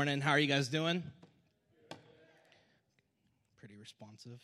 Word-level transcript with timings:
Morning. 0.00 0.20
How 0.20 0.30
are 0.30 0.38
you 0.38 0.46
guys 0.46 0.68
doing? 0.68 1.02
Pretty 3.58 3.76
responsive. 3.76 4.40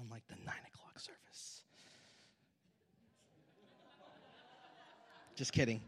Unlike 0.00 0.24
the 0.26 0.34
nine 0.44 0.56
o'clock 0.74 0.98
service. 0.98 1.60
Just 5.36 5.52
kidding. 5.52 5.80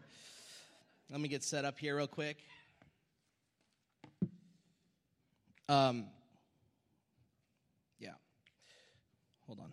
Let 1.10 1.20
me 1.20 1.26
get 1.28 1.42
set 1.42 1.64
up 1.64 1.76
here 1.76 1.96
real 1.96 2.06
quick. 2.06 2.38
Um, 5.68 6.04
yeah. 7.98 8.10
Hold 9.48 9.58
on. 9.58 9.72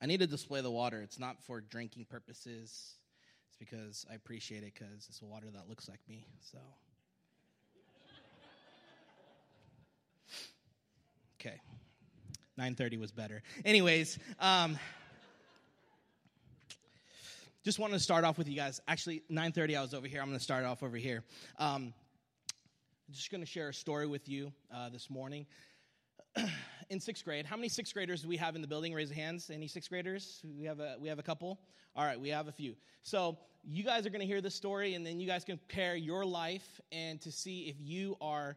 I 0.00 0.06
need 0.06 0.20
to 0.20 0.26
display 0.26 0.62
the 0.62 0.70
water. 0.70 1.02
It's 1.02 1.18
not 1.18 1.36
for 1.42 1.60
drinking 1.60 2.06
purposes. 2.06 2.94
It's 3.60 3.70
because 3.70 4.06
I 4.10 4.14
appreciate 4.14 4.62
it 4.64 4.72
because 4.74 5.06
it's 5.08 5.22
water 5.22 5.46
that 5.52 5.68
looks 5.68 5.88
like 5.88 6.00
me. 6.08 6.26
So. 6.40 6.58
Okay. 11.40 11.60
9:30 12.58 12.98
was 12.98 13.12
better. 13.12 13.42
Anyways, 13.64 14.18
um, 14.40 14.78
just 17.64 17.78
wanted 17.78 17.94
to 17.94 18.00
start 18.00 18.24
off 18.24 18.38
with 18.38 18.48
you 18.48 18.56
guys. 18.56 18.80
Actually, 18.88 19.22
9:30 19.30 19.76
I 19.76 19.82
was 19.82 19.94
over 19.94 20.06
here. 20.06 20.20
I'm 20.20 20.28
going 20.28 20.38
to 20.38 20.44
start 20.44 20.64
off 20.64 20.82
over 20.82 20.96
here. 20.96 21.22
Um, 21.58 21.92
I'm 23.08 23.14
just 23.14 23.30
going 23.30 23.40
to 23.42 23.46
share 23.46 23.68
a 23.68 23.74
story 23.74 24.06
with 24.06 24.28
you 24.28 24.52
uh, 24.72 24.88
this 24.88 25.10
morning. 25.10 25.46
in 26.90 27.00
sixth 27.00 27.24
grade, 27.24 27.46
how 27.46 27.56
many 27.56 27.68
sixth 27.68 27.94
graders 27.94 28.22
do 28.22 28.28
we 28.28 28.36
have 28.36 28.54
in 28.54 28.62
the 28.62 28.68
building? 28.68 28.94
Raise 28.94 29.08
your 29.08 29.16
hands. 29.16 29.50
Any 29.50 29.68
sixth 29.68 29.88
graders? 29.88 30.40
We 30.58 30.64
have 30.66 30.80
a 30.80 30.96
we 31.00 31.08
have 31.08 31.18
a 31.18 31.22
couple. 31.22 31.58
All 31.96 32.04
right, 32.04 32.20
we 32.20 32.28
have 32.30 32.48
a 32.48 32.52
few. 32.52 32.74
So 33.02 33.38
you 33.62 33.84
guys 33.84 34.04
are 34.06 34.10
going 34.10 34.20
to 34.20 34.26
hear 34.26 34.40
this 34.40 34.54
story, 34.54 34.94
and 34.94 35.06
then 35.06 35.20
you 35.20 35.26
guys 35.26 35.44
compare 35.44 35.96
your 35.96 36.24
life 36.24 36.80
and 36.92 37.20
to 37.22 37.30
see 37.30 37.62
if 37.62 37.76
you 37.80 38.16
are 38.20 38.56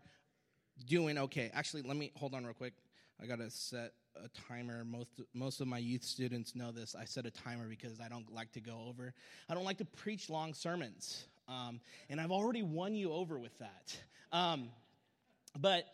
doing 0.86 1.18
okay. 1.18 1.52
Actually, 1.54 1.84
let 1.84 1.98
me 1.98 2.12
hold 2.16 2.34
on 2.34 2.44
real 2.46 2.54
quick. 2.54 2.74
I 3.22 3.26
got 3.26 3.40
to 3.40 3.50
set 3.50 3.94
a 4.16 4.30
timer. 4.48 4.84
Most 4.84 5.10
most 5.34 5.62
of 5.62 5.68
my 5.68 5.78
youth 5.78 6.04
students 6.04 6.56
know 6.56 6.72
this. 6.72 6.96
I 6.96 7.06
set 7.06 7.26
a 7.26 7.32
timer 7.32 7.68
because 7.68 8.00
I 8.00 8.10
don't 8.10 8.32
like 8.34 8.52
to 8.54 8.60
go 8.60 8.86
over. 8.88 9.14
I 9.50 9.54
don't 9.54 9.66
like 9.66 9.78
to 9.78 9.86
preach 9.86 10.30
long 10.30 10.54
sermons, 10.54 11.26
um, 11.48 11.80
and 12.10 12.20
I've 12.20 12.32
already 12.32 12.64
won 12.64 12.96
you 12.96 13.12
over 13.12 13.40
with 13.40 13.58
that. 13.60 13.98
Um, 14.32 14.70
but 15.58 15.86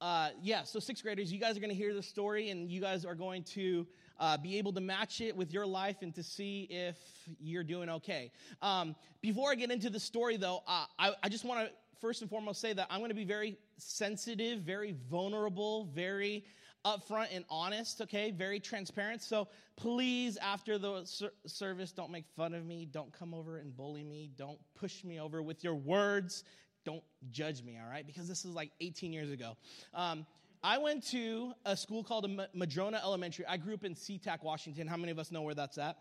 uh, 0.00 0.30
yeah, 0.40 0.62
so 0.62 0.78
sixth 0.78 1.02
graders, 1.02 1.32
you 1.32 1.40
guys 1.40 1.56
are 1.56 1.60
going 1.60 1.70
to 1.70 1.76
hear 1.76 1.94
the 1.94 2.02
story, 2.02 2.50
and 2.50 2.70
you 2.70 2.80
guys 2.80 3.04
are 3.04 3.14
going 3.14 3.42
to 3.42 3.86
uh, 4.20 4.36
be 4.36 4.58
able 4.58 4.72
to 4.72 4.80
match 4.80 5.20
it 5.20 5.36
with 5.36 5.52
your 5.52 5.66
life 5.66 5.96
and 6.02 6.14
to 6.14 6.22
see 6.22 6.66
if 6.70 6.96
you're 7.40 7.64
doing 7.64 7.88
okay. 7.88 8.30
Um, 8.62 8.94
before 9.20 9.50
I 9.50 9.54
get 9.54 9.70
into 9.70 9.90
the 9.90 10.00
story, 10.00 10.36
though, 10.36 10.62
uh, 10.66 10.84
I, 10.98 11.12
I 11.22 11.28
just 11.28 11.44
want 11.44 11.66
to 11.66 11.72
first 12.00 12.22
and 12.22 12.30
foremost 12.30 12.60
say 12.60 12.72
that 12.72 12.86
I'm 12.90 13.00
going 13.00 13.10
to 13.10 13.14
be 13.14 13.24
very 13.24 13.56
sensitive, 13.76 14.60
very 14.60 14.94
vulnerable, 15.10 15.86
very 15.94 16.44
upfront 16.84 17.28
and 17.32 17.44
honest, 17.50 18.00
okay? 18.02 18.30
Very 18.30 18.60
transparent. 18.60 19.22
So 19.22 19.48
please, 19.76 20.36
after 20.36 20.78
the 20.78 21.04
ser- 21.04 21.32
service, 21.46 21.92
don't 21.92 22.10
make 22.10 22.24
fun 22.36 22.54
of 22.54 22.64
me. 22.64 22.86
Don't 22.90 23.12
come 23.12 23.34
over 23.34 23.58
and 23.58 23.76
bully 23.76 24.04
me. 24.04 24.30
Don't 24.36 24.58
push 24.74 25.04
me 25.04 25.20
over 25.20 25.42
with 25.42 25.64
your 25.64 25.74
words. 25.74 26.44
Don't 26.84 27.02
judge 27.30 27.62
me, 27.62 27.78
all 27.82 27.90
right? 27.90 28.06
Because 28.06 28.28
this 28.28 28.44
is 28.44 28.54
like 28.54 28.70
18 28.80 29.12
years 29.12 29.30
ago. 29.30 29.56
Um, 29.94 30.26
I 30.62 30.78
went 30.78 31.06
to 31.10 31.52
a 31.64 31.76
school 31.76 32.02
called 32.02 32.28
Madrona 32.54 33.00
Elementary. 33.02 33.46
I 33.46 33.56
grew 33.56 33.74
up 33.74 33.84
in 33.84 33.94
SeaTac, 33.94 34.42
Washington. 34.42 34.86
How 34.86 34.96
many 34.96 35.12
of 35.12 35.18
us 35.18 35.30
know 35.30 35.42
where 35.42 35.54
that's 35.54 35.78
at? 35.78 35.96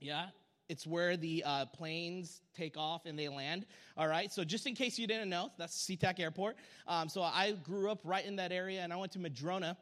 Yeah? 0.00 0.26
It's 0.68 0.86
where 0.86 1.16
the 1.16 1.44
uh, 1.46 1.66
planes 1.66 2.40
take 2.56 2.76
off 2.76 3.06
and 3.06 3.16
they 3.16 3.28
land. 3.28 3.66
All 3.96 4.08
right. 4.08 4.32
So 4.32 4.42
just 4.42 4.66
in 4.66 4.74
case 4.74 4.98
you 4.98 5.06
didn't 5.06 5.28
know, 5.28 5.52
that's 5.58 5.76
SeaTac 5.76 6.18
Airport. 6.18 6.56
Um, 6.88 7.08
so 7.08 7.22
I 7.22 7.52
grew 7.52 7.90
up 7.90 8.00
right 8.02 8.24
in 8.24 8.36
that 8.36 8.50
area, 8.50 8.80
and 8.80 8.92
I 8.92 8.96
went 8.96 9.12
to 9.12 9.20
Madrona. 9.20 9.76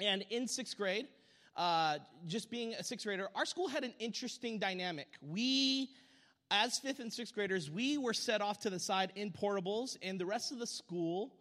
And 0.00 0.24
in 0.30 0.48
sixth 0.48 0.76
grade, 0.76 1.06
uh, 1.56 1.98
just 2.26 2.50
being 2.50 2.74
a 2.74 2.84
sixth 2.84 3.06
grader, 3.06 3.28
our 3.34 3.44
school 3.44 3.68
had 3.68 3.84
an 3.84 3.94
interesting 3.98 4.58
dynamic. 4.58 5.08
We, 5.20 5.90
as 6.50 6.78
fifth 6.78 7.00
and 7.00 7.12
sixth 7.12 7.34
graders, 7.34 7.70
we 7.70 7.98
were 7.98 8.14
set 8.14 8.40
off 8.40 8.60
to 8.60 8.70
the 8.70 8.78
side 8.78 9.12
in 9.16 9.30
portables, 9.30 9.96
and 10.02 10.18
the 10.18 10.26
rest 10.26 10.52
of 10.52 10.58
the 10.58 10.66
school 10.66 11.34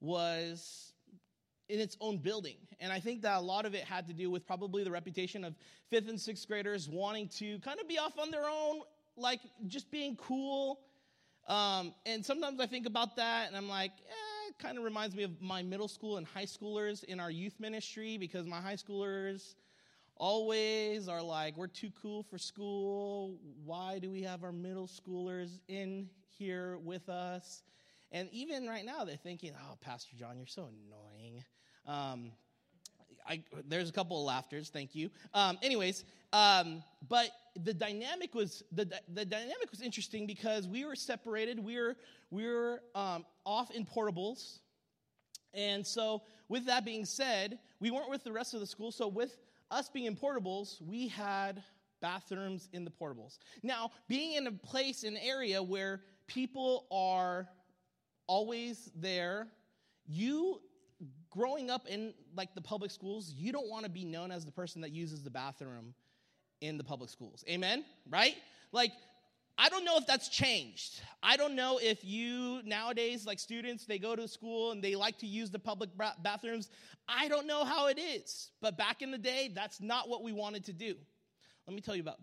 was 0.00 0.92
in 1.68 1.78
its 1.80 1.96
own 2.00 2.18
building. 2.18 2.56
And 2.80 2.92
I 2.92 3.00
think 3.00 3.22
that 3.22 3.38
a 3.38 3.40
lot 3.40 3.64
of 3.64 3.74
it 3.74 3.84
had 3.84 4.08
to 4.08 4.12
do 4.12 4.30
with 4.30 4.46
probably 4.46 4.82
the 4.82 4.90
reputation 4.90 5.44
of 5.44 5.54
fifth 5.88 6.08
and 6.08 6.20
sixth 6.20 6.46
graders 6.48 6.88
wanting 6.88 7.28
to 7.38 7.58
kind 7.60 7.78
of 7.80 7.88
be 7.88 7.98
off 7.98 8.18
on 8.18 8.30
their 8.30 8.44
own, 8.44 8.80
like 9.16 9.40
just 9.68 9.90
being 9.90 10.16
cool. 10.16 10.80
Um, 11.48 11.94
and 12.06 12.24
sometimes 12.24 12.60
I 12.60 12.66
think 12.66 12.86
about 12.86 13.16
that 13.16 13.48
and 13.48 13.56
I'm 13.56 13.68
like, 13.68 13.92
eh, 13.92 14.52
kind 14.58 14.78
of 14.78 14.84
reminds 14.84 15.14
me 15.14 15.22
of 15.22 15.40
my 15.40 15.62
middle 15.62 15.88
school 15.88 16.16
and 16.16 16.26
high 16.26 16.44
schoolers 16.44 17.04
in 17.04 17.20
our 17.20 17.30
youth 17.30 17.54
ministry 17.60 18.18
because 18.18 18.46
my 18.46 18.60
high 18.60 18.76
schoolers 18.76 19.54
always 20.20 21.08
are 21.08 21.22
like, 21.22 21.56
we're 21.56 21.66
too 21.66 21.90
cool 22.00 22.22
for 22.22 22.38
school. 22.38 23.38
Why 23.64 23.98
do 23.98 24.10
we 24.10 24.22
have 24.22 24.44
our 24.44 24.52
middle 24.52 24.86
schoolers 24.86 25.58
in 25.66 26.10
here 26.38 26.78
with 26.84 27.08
us? 27.08 27.62
And 28.12 28.28
even 28.30 28.66
right 28.66 28.84
now, 28.84 29.04
they're 29.04 29.16
thinking, 29.16 29.52
oh, 29.58 29.76
Pastor 29.80 30.14
John, 30.16 30.36
you're 30.36 30.46
so 30.46 30.68
annoying. 30.68 31.42
Um, 31.86 32.32
I, 33.26 33.42
there's 33.66 33.88
a 33.88 33.92
couple 33.92 34.18
of 34.18 34.26
laughters, 34.26 34.68
thank 34.68 34.94
you. 34.94 35.10
Um, 35.32 35.58
anyways, 35.62 36.04
um, 36.32 36.82
but 37.08 37.30
the 37.64 37.72
dynamic 37.72 38.34
was 38.34 38.62
the, 38.72 38.90
the 39.12 39.24
dynamic 39.24 39.70
was 39.70 39.80
interesting 39.80 40.26
because 40.26 40.68
we 40.68 40.84
were 40.84 40.96
separated. 40.96 41.58
We 41.58 41.76
were 41.76 41.96
we 42.30 42.46
were 42.46 42.82
um, 42.94 43.24
off 43.44 43.70
in 43.70 43.84
portables, 43.84 44.58
and 45.54 45.86
so 45.86 46.22
with 46.48 46.66
that 46.66 46.84
being 46.84 47.04
said, 47.04 47.58
we 47.78 47.90
weren't 47.90 48.10
with 48.10 48.24
the 48.24 48.32
rest 48.32 48.54
of 48.54 48.60
the 48.60 48.66
school. 48.66 48.90
So 48.90 49.06
with 49.06 49.36
us 49.70 49.88
being 49.88 50.06
in 50.06 50.16
portables, 50.16 50.80
we 50.82 51.08
had 51.08 51.62
bathrooms 52.00 52.68
in 52.72 52.84
the 52.84 52.90
portables. 52.90 53.38
Now, 53.62 53.90
being 54.08 54.32
in 54.32 54.46
a 54.46 54.52
place, 54.52 55.04
an 55.04 55.16
area 55.16 55.62
where 55.62 56.00
people 56.26 56.86
are 56.90 57.48
always 58.26 58.90
there, 58.94 59.48
you 60.06 60.60
growing 61.30 61.70
up 61.70 61.86
in 61.86 62.12
like 62.36 62.54
the 62.54 62.60
public 62.60 62.90
schools, 62.90 63.32
you 63.36 63.52
don't 63.52 63.68
want 63.68 63.84
to 63.84 63.90
be 63.90 64.04
known 64.04 64.30
as 64.30 64.44
the 64.44 64.52
person 64.52 64.80
that 64.82 64.92
uses 64.92 65.22
the 65.22 65.30
bathroom 65.30 65.94
in 66.60 66.76
the 66.76 66.84
public 66.84 67.10
schools. 67.10 67.44
Amen? 67.48 67.84
Right? 68.08 68.36
Like, 68.72 68.92
I 69.62 69.68
don't 69.68 69.84
know 69.84 69.98
if 69.98 70.06
that's 70.06 70.30
changed. 70.30 71.02
I 71.22 71.36
don't 71.36 71.54
know 71.54 71.78
if 71.82 72.02
you 72.02 72.62
nowadays, 72.64 73.26
like 73.26 73.38
students, 73.38 73.84
they 73.84 73.98
go 73.98 74.16
to 74.16 74.26
school 74.26 74.70
and 74.70 74.82
they 74.82 74.96
like 74.96 75.18
to 75.18 75.26
use 75.26 75.50
the 75.50 75.58
public 75.58 75.90
bathrooms. 76.22 76.70
I 77.06 77.28
don't 77.28 77.46
know 77.46 77.64
how 77.64 77.88
it 77.88 77.98
is. 77.98 78.52
But 78.62 78.78
back 78.78 79.02
in 79.02 79.10
the 79.10 79.18
day, 79.18 79.50
that's 79.54 79.78
not 79.78 80.08
what 80.08 80.22
we 80.22 80.32
wanted 80.32 80.64
to 80.64 80.72
do. 80.72 80.94
Let 81.66 81.74
me 81.74 81.82
tell 81.82 81.94
you 81.94 82.00
about 82.00 82.16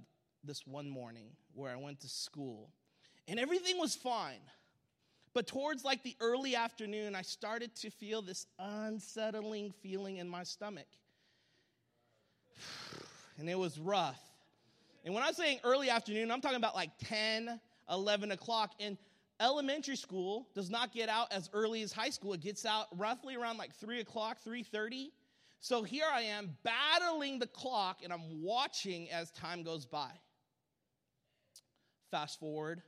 this 0.44 0.66
one 0.66 0.90
morning 0.90 1.28
where 1.54 1.72
I 1.72 1.76
went 1.76 2.00
to 2.00 2.10
school 2.10 2.72
and 3.28 3.40
everything 3.40 3.78
was 3.78 3.94
fine. 3.94 4.42
But 5.36 5.46
towards 5.46 5.86
like 5.86 6.02
the 6.02 6.16
early 6.20 6.56
afternoon, 6.56 7.14
I 7.14 7.22
started 7.22 7.76
to 7.76 7.92
feel 7.92 8.24
this 8.24 8.48
unsettling 8.58 9.76
feeling 9.84 10.18
in 10.18 10.28
my 10.28 10.44
stomach. 10.44 10.88
And 13.40 13.48
it 13.48 13.54
was 13.54 13.78
rough. 13.78 14.27
And 15.08 15.16
when 15.16 15.24
I'm 15.24 15.34
saying 15.34 15.62
early 15.64 15.90
afternoon, 15.90 16.30
I'm 16.32 16.42
talking 16.42 16.58
about 16.58 16.76
like 16.76 16.92
10, 17.06 17.62
11 17.90 18.32
o'clock. 18.32 18.74
And 18.78 18.98
elementary 19.40 19.96
school 19.96 20.50
does 20.54 20.70
not 20.70 20.92
get 20.92 21.08
out 21.08 21.32
as 21.32 21.50
early 21.54 21.82
as 21.82 21.94
high 21.94 22.10
school. 22.10 22.34
It 22.34 22.42
gets 22.42 22.66
out 22.66 22.88
roughly 22.92 23.38
around 23.38 23.56
like 23.56 23.74
3 23.76 24.02
o'clock, 24.02 24.40
3.30. 24.46 25.12
So 25.62 25.82
here 25.82 26.04
I 26.14 26.24
am 26.24 26.58
battling 26.62 27.40
the 27.40 27.48
clock 27.48 28.02
and 28.04 28.12
I'm 28.12 28.44
watching 28.44 29.10
as 29.10 29.32
time 29.32 29.64
goes 29.64 29.86
by. 29.86 30.12
Fast 32.12 32.38
forward, 32.38 32.82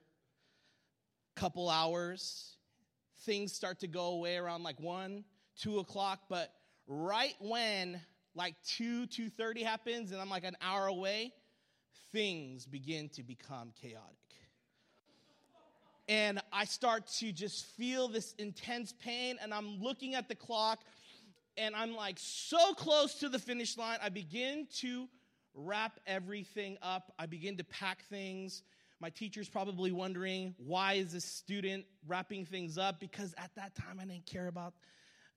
couple 1.38 1.70
hours, 1.70 2.58
things 3.22 3.54
start 3.54 3.80
to 3.80 3.88
go 3.88 4.08
away 4.08 4.36
around 4.36 4.64
like 4.64 4.82
1, 4.82 5.24
2 5.62 5.80
o'clock. 5.80 6.24
But 6.28 6.54
right 6.86 7.36
when 7.40 8.02
like 8.36 8.56
2, 8.76 9.08
2.30 9.08 9.64
happens 9.64 10.12
and 10.12 10.20
I'm 10.20 10.30
like 10.30 10.44
an 10.44 10.58
hour 10.62 10.88
away, 10.88 11.32
things 12.12 12.66
begin 12.66 13.10
to 13.10 13.24
become 13.24 13.72
chaotic. 13.82 14.16
And 16.08 16.42
I 16.52 16.66
start 16.66 17.06
to 17.20 17.32
just 17.32 17.66
feel 17.78 18.08
this 18.08 18.34
intense 18.40 18.94
pain, 18.94 19.38
and 19.42 19.54
I'm 19.54 19.80
looking 19.80 20.16
at 20.16 20.28
the 20.28 20.34
clock, 20.34 20.80
and 21.56 21.76
I'm 21.76 21.96
like 21.96 22.18
so 22.20 22.74
close 22.74 23.16
to 23.16 23.30
the 23.30 23.38
finish 23.38 23.78
line. 23.78 24.00
I 24.02 24.10
begin 24.10 24.68
to 24.78 25.08
wrap 25.54 26.00
everything 26.08 26.78
up, 26.82 27.14
I 27.20 27.28
begin 27.28 27.58
to 27.58 27.64
pack 27.64 28.04
things. 28.10 28.64
My 29.02 29.10
teacher's 29.10 29.48
probably 29.48 29.92
wondering 29.92 30.56
why 30.58 30.94
is 30.94 31.14
this 31.14 31.24
student 31.24 31.86
wrapping 32.08 32.46
things 32.46 32.78
up? 32.78 33.00
Because 33.00 33.34
at 33.38 33.52
that 33.56 33.74
time 33.76 33.98
I 34.02 34.06
didn't 34.06 34.26
care 34.26 34.48
about 34.48 34.74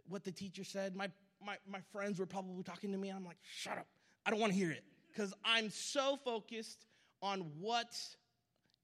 what 0.09 0.25
the 0.25 0.33
teacher 0.33 0.65
said. 0.65 0.97
My 0.97 1.11
my, 1.45 1.57
my 1.69 1.81
friends 1.93 2.19
were 2.19 2.27
probably 2.27 2.63
talking 2.63 2.93
to 2.93 2.99
me. 2.99 3.09
and 3.09 3.19
I'm 3.19 3.25
like, 3.25 3.37
shut 3.43 3.77
up. 3.77 3.87
I 4.25 4.31
don't 4.31 4.39
want 4.41 4.53
to 4.53 4.59
hear 4.59 4.71
it 4.71 4.85
because 5.13 5.35
I'm 5.45 5.71
so 5.71 6.19
focused 6.25 6.87
on 7.21 7.41
what 7.61 7.95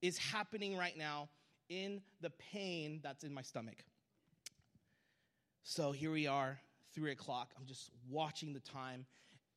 is 0.03 0.19
happening 0.19 0.77
right 0.77 0.97
now 0.97 1.29
in 1.69 2.01
the 2.21 2.31
pain 2.53 3.01
that's 3.03 3.25
in 3.25 3.33
my 3.33 3.43
stomach. 3.43 3.85
So 5.63 5.93
here 5.93 6.13
we 6.13 6.27
are, 6.27 6.59
three 6.95 7.13
o'clock. 7.13 7.53
I'm 7.59 7.67
just 7.67 7.91
watching 8.09 8.53
the 8.53 8.61
time. 8.61 9.07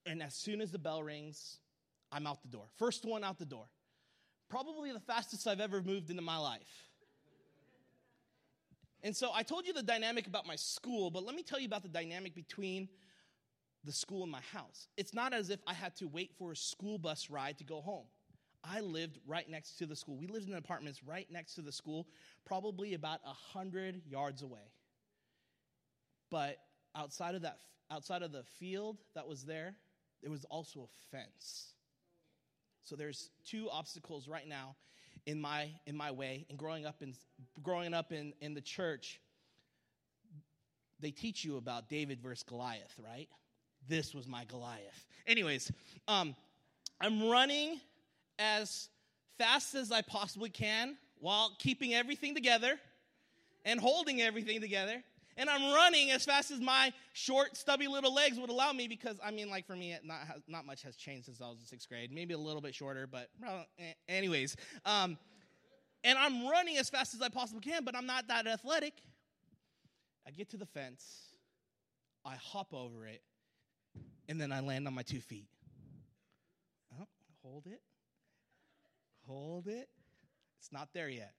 And 0.05 0.21
as 0.21 0.33
soon 0.33 0.61
as 0.61 0.71
the 0.71 0.79
bell 0.79 1.03
rings, 1.03 1.59
I'm 2.11 2.27
out 2.27 2.41
the 2.41 2.49
door. 2.49 2.65
First 2.77 3.05
one 3.05 3.23
out 3.23 3.37
the 3.37 3.45
door. 3.45 3.65
Probably 4.49 4.91
the 4.91 4.99
fastest 4.99 5.47
I've 5.47 5.61
ever 5.61 5.81
moved 5.81 6.09
into 6.09 6.21
my 6.21 6.37
life. 6.37 6.89
And 9.03 9.15
so 9.15 9.31
I 9.33 9.43
told 9.43 9.65
you 9.65 9.73
the 9.73 9.83
dynamic 9.83 10.27
about 10.27 10.45
my 10.45 10.55
school, 10.55 11.09
but 11.09 11.23
let 11.23 11.35
me 11.35 11.43
tell 11.43 11.59
you 11.59 11.65
about 11.65 11.83
the 11.83 11.89
dynamic 11.89 12.35
between 12.35 12.89
the 13.83 13.91
school 13.91 14.23
and 14.23 14.31
my 14.31 14.41
house. 14.53 14.87
It's 14.97 15.13
not 15.13 15.33
as 15.33 15.49
if 15.49 15.59
I 15.65 15.73
had 15.73 15.95
to 15.97 16.07
wait 16.07 16.31
for 16.37 16.51
a 16.51 16.55
school 16.55 16.97
bus 16.97 17.29
ride 17.29 17.57
to 17.57 17.63
go 17.63 17.81
home. 17.81 18.05
I 18.63 18.81
lived 18.81 19.17
right 19.25 19.49
next 19.49 19.77
to 19.79 19.87
the 19.87 19.95
school. 19.95 20.17
We 20.17 20.27
lived 20.27 20.47
in 20.47 20.53
apartments 20.53 21.03
right 21.03 21.27
next 21.31 21.55
to 21.55 21.61
the 21.61 21.71
school, 21.71 22.07
probably 22.45 22.93
about 22.93 23.19
a 23.25 23.33
hundred 23.33 24.01
yards 24.05 24.43
away. 24.43 24.71
But 26.29 26.57
outside 26.95 27.33
of 27.33 27.41
that, 27.41 27.57
outside 27.89 28.21
of 28.21 28.31
the 28.31 28.43
field 28.59 28.97
that 29.15 29.27
was 29.27 29.43
there, 29.43 29.75
there 30.21 30.31
was 30.31 30.45
also 30.45 30.81
a 30.81 31.15
fence. 31.15 31.73
So 32.83 32.95
there's 32.95 33.31
two 33.45 33.67
obstacles 33.71 34.27
right 34.27 34.47
now 34.47 34.75
in 35.25 35.41
my 35.41 35.71
in 35.87 35.95
my 35.95 36.11
way. 36.11 36.45
And 36.49 36.57
growing 36.57 36.85
up 36.85 37.01
in 37.01 37.15
growing 37.63 37.93
up 37.93 38.11
in, 38.11 38.33
in 38.41 38.53
the 38.53 38.61
church, 38.61 39.19
they 40.99 41.11
teach 41.11 41.43
you 41.43 41.57
about 41.57 41.89
David 41.89 42.21
versus 42.21 42.43
Goliath, 42.43 42.93
right? 43.03 43.27
This 43.87 44.13
was 44.13 44.27
my 44.27 44.45
Goliath. 44.45 45.05
Anyways, 45.27 45.71
um, 46.07 46.35
I'm 46.99 47.27
running 47.27 47.79
as 48.39 48.89
fast 49.37 49.75
as 49.75 49.91
I 49.91 50.01
possibly 50.01 50.49
can 50.49 50.97
while 51.19 51.51
keeping 51.59 51.93
everything 51.93 52.33
together 52.33 52.79
and 53.65 53.79
holding 53.79 54.21
everything 54.21 54.61
together. 54.61 55.03
And 55.37 55.49
I'm 55.49 55.73
running 55.73 56.11
as 56.11 56.25
fast 56.25 56.51
as 56.51 56.59
my 56.59 56.91
short, 57.13 57.55
stubby 57.55 57.87
little 57.87 58.13
legs 58.13 58.37
would 58.37 58.49
allow 58.49 58.73
me 58.73 58.87
because, 58.87 59.17
I 59.23 59.31
mean, 59.31 59.49
like 59.49 59.65
for 59.65 59.75
me, 59.75 59.95
not, 60.03 60.19
not 60.47 60.65
much 60.65 60.83
has 60.83 60.95
changed 60.95 61.25
since 61.25 61.41
I 61.41 61.47
was 61.49 61.59
in 61.59 61.65
sixth 61.65 61.87
grade. 61.87 62.11
Maybe 62.11 62.33
a 62.33 62.37
little 62.37 62.61
bit 62.61 62.75
shorter, 62.75 63.07
but 63.07 63.29
anyways. 64.09 64.55
Um, 64.85 65.17
and 66.03 66.17
I'm 66.17 66.47
running 66.47 66.77
as 66.77 66.89
fast 66.89 67.13
as 67.13 67.21
I 67.21 67.29
possibly 67.29 67.61
can, 67.61 67.83
but 67.83 67.95
I'm 67.95 68.05
not 68.05 68.27
that 68.27 68.45
athletic. 68.45 68.93
I 70.27 70.31
get 70.31 70.49
to 70.51 70.57
the 70.57 70.65
fence, 70.65 71.33
I 72.23 72.35
hop 72.35 72.73
over 72.73 73.07
it, 73.07 73.21
and 74.27 74.39
then 74.39 74.51
I 74.51 74.61
land 74.61 74.87
on 74.87 74.93
my 74.93 75.03
two 75.03 75.21
feet. 75.21 75.47
Oh, 76.99 77.07
hold 77.43 77.67
it. 77.67 77.81
Hold 79.27 79.67
it. 79.67 79.89
It's 80.59 80.71
not 80.71 80.89
there 80.93 81.09
yet. 81.09 81.33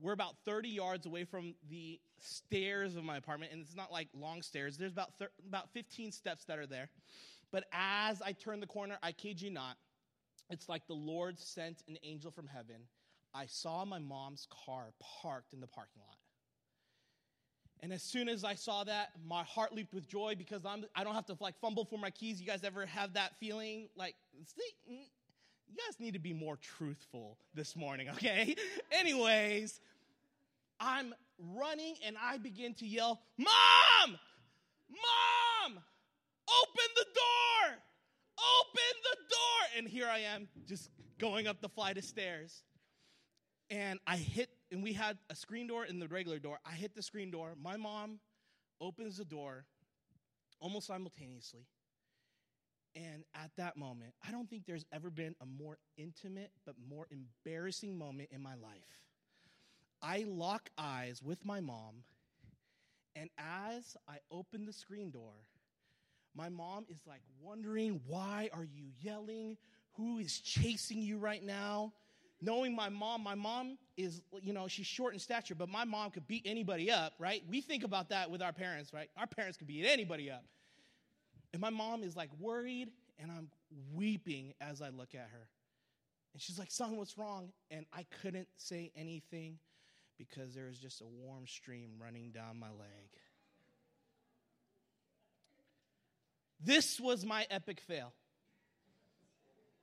We're 0.00 0.12
about 0.12 0.36
30 0.44 0.68
yards 0.68 1.06
away 1.06 1.24
from 1.24 1.54
the 1.68 1.98
stairs 2.20 2.94
of 2.96 3.04
my 3.04 3.16
apartment, 3.16 3.52
and 3.52 3.60
it's 3.60 3.74
not 3.74 3.90
like 3.90 4.08
long 4.14 4.42
stairs. 4.42 4.76
There's 4.76 4.92
about, 4.92 5.14
thir- 5.18 5.30
about 5.46 5.70
15 5.72 6.12
steps 6.12 6.44
that 6.44 6.58
are 6.58 6.66
there. 6.66 6.88
But 7.50 7.64
as 7.72 8.22
I 8.22 8.32
turn 8.32 8.60
the 8.60 8.66
corner, 8.66 8.98
I 9.02 9.12
kid 9.12 9.40
you 9.40 9.50
not, 9.50 9.76
it's 10.50 10.68
like 10.68 10.86
the 10.86 10.94
Lord 10.94 11.38
sent 11.38 11.82
an 11.88 11.96
angel 12.02 12.30
from 12.30 12.46
heaven. 12.46 12.82
I 13.34 13.46
saw 13.46 13.84
my 13.84 13.98
mom's 13.98 14.46
car 14.66 14.92
parked 15.22 15.52
in 15.52 15.60
the 15.60 15.66
parking 15.66 16.02
lot. 16.06 16.17
And 17.88 17.94
as 17.94 18.02
soon 18.02 18.28
as 18.28 18.44
I 18.44 18.54
saw 18.54 18.84
that, 18.84 19.12
my 19.26 19.42
heart 19.44 19.74
leaped 19.74 19.94
with 19.94 20.06
joy 20.06 20.34
because 20.36 20.66
I'm, 20.66 20.84
I 20.94 21.04
don't 21.04 21.14
have 21.14 21.24
to 21.24 21.38
like 21.40 21.58
fumble 21.58 21.86
for 21.86 21.98
my 21.98 22.10
keys. 22.10 22.38
You 22.38 22.46
guys 22.46 22.62
ever 22.62 22.84
have 22.84 23.14
that 23.14 23.34
feeling? 23.40 23.88
Like, 23.96 24.14
mm, 24.38 24.44
you 24.90 25.74
guys 25.74 25.98
need 25.98 26.12
to 26.12 26.18
be 26.18 26.34
more 26.34 26.58
truthful 26.58 27.38
this 27.54 27.74
morning, 27.74 28.10
okay? 28.14 28.56
Anyways, 28.92 29.80
I'm 30.78 31.14
running 31.38 31.94
and 32.04 32.16
I 32.22 32.36
begin 32.36 32.74
to 32.74 32.86
yell, 32.86 33.22
Mom! 33.38 34.18
Mom! 34.90 35.72
Open 35.72 36.88
the 36.94 37.06
door! 37.14 37.78
Open 38.36 39.00
the 39.02 39.16
door! 39.30 39.78
And 39.78 39.88
here 39.88 40.08
I 40.08 40.18
am 40.18 40.46
just 40.66 40.90
going 41.18 41.46
up 41.46 41.62
the 41.62 41.70
flight 41.70 41.96
of 41.96 42.04
stairs. 42.04 42.64
And 43.70 43.98
I 44.06 44.18
hit, 44.18 44.50
and 44.70 44.82
we 44.82 44.92
had 44.92 45.18
a 45.30 45.34
screen 45.34 45.66
door 45.66 45.84
and 45.84 46.00
the 46.00 46.08
regular 46.08 46.38
door. 46.38 46.58
I 46.64 46.72
hit 46.72 46.94
the 46.94 47.02
screen 47.02 47.30
door. 47.30 47.54
My 47.60 47.76
mom 47.76 48.20
opens 48.80 49.16
the 49.16 49.24
door 49.24 49.64
almost 50.60 50.86
simultaneously. 50.86 51.66
And 52.94 53.24
at 53.34 53.50
that 53.56 53.76
moment, 53.76 54.14
I 54.26 54.30
don't 54.30 54.48
think 54.48 54.64
there's 54.66 54.86
ever 54.92 55.10
been 55.10 55.34
a 55.40 55.46
more 55.46 55.78
intimate 55.96 56.50
but 56.64 56.74
more 56.88 57.06
embarrassing 57.10 57.96
moment 57.96 58.30
in 58.32 58.42
my 58.42 58.54
life. 58.54 59.02
I 60.02 60.24
lock 60.26 60.70
eyes 60.78 61.22
with 61.22 61.44
my 61.44 61.60
mom, 61.60 62.04
and 63.16 63.30
as 63.36 63.96
I 64.08 64.18
open 64.30 64.64
the 64.64 64.72
screen 64.72 65.10
door, 65.10 65.34
my 66.36 66.48
mom 66.48 66.86
is 66.88 67.00
like 67.06 67.22
wondering, 67.42 68.00
why 68.06 68.48
are 68.52 68.64
you 68.64 68.86
yelling? 69.00 69.56
Who 69.96 70.18
is 70.18 70.38
chasing 70.38 71.02
you 71.02 71.18
right 71.18 71.42
now? 71.42 71.92
Knowing 72.40 72.74
my 72.74 72.88
mom, 72.88 73.22
my 73.22 73.34
mom 73.34 73.76
is, 73.96 74.22
you 74.42 74.52
know, 74.52 74.68
she's 74.68 74.86
short 74.86 75.12
in 75.12 75.18
stature, 75.18 75.54
but 75.56 75.68
my 75.68 75.84
mom 75.84 76.10
could 76.10 76.26
beat 76.28 76.42
anybody 76.44 76.90
up, 76.90 77.12
right? 77.18 77.42
We 77.48 77.60
think 77.60 77.82
about 77.82 78.10
that 78.10 78.30
with 78.30 78.42
our 78.42 78.52
parents, 78.52 78.92
right? 78.92 79.10
Our 79.16 79.26
parents 79.26 79.58
could 79.58 79.66
beat 79.66 79.84
anybody 79.84 80.30
up. 80.30 80.44
And 81.52 81.60
my 81.60 81.70
mom 81.70 82.04
is 82.04 82.14
like 82.14 82.30
worried, 82.38 82.90
and 83.18 83.32
I'm 83.32 83.48
weeping 83.92 84.54
as 84.60 84.80
I 84.80 84.90
look 84.90 85.14
at 85.14 85.28
her. 85.32 85.48
And 86.32 86.40
she's 86.40 86.58
like, 86.58 86.70
Son, 86.70 86.96
what's 86.96 87.18
wrong? 87.18 87.50
And 87.70 87.86
I 87.92 88.06
couldn't 88.22 88.48
say 88.56 88.92
anything 88.94 89.58
because 90.18 90.54
there 90.54 90.66
was 90.66 90.78
just 90.78 91.00
a 91.00 91.06
warm 91.06 91.46
stream 91.46 91.90
running 92.00 92.30
down 92.30 92.58
my 92.58 92.70
leg. 92.70 93.08
This 96.60 97.00
was 97.00 97.24
my 97.24 97.46
epic 97.50 97.80
fail. 97.80 98.12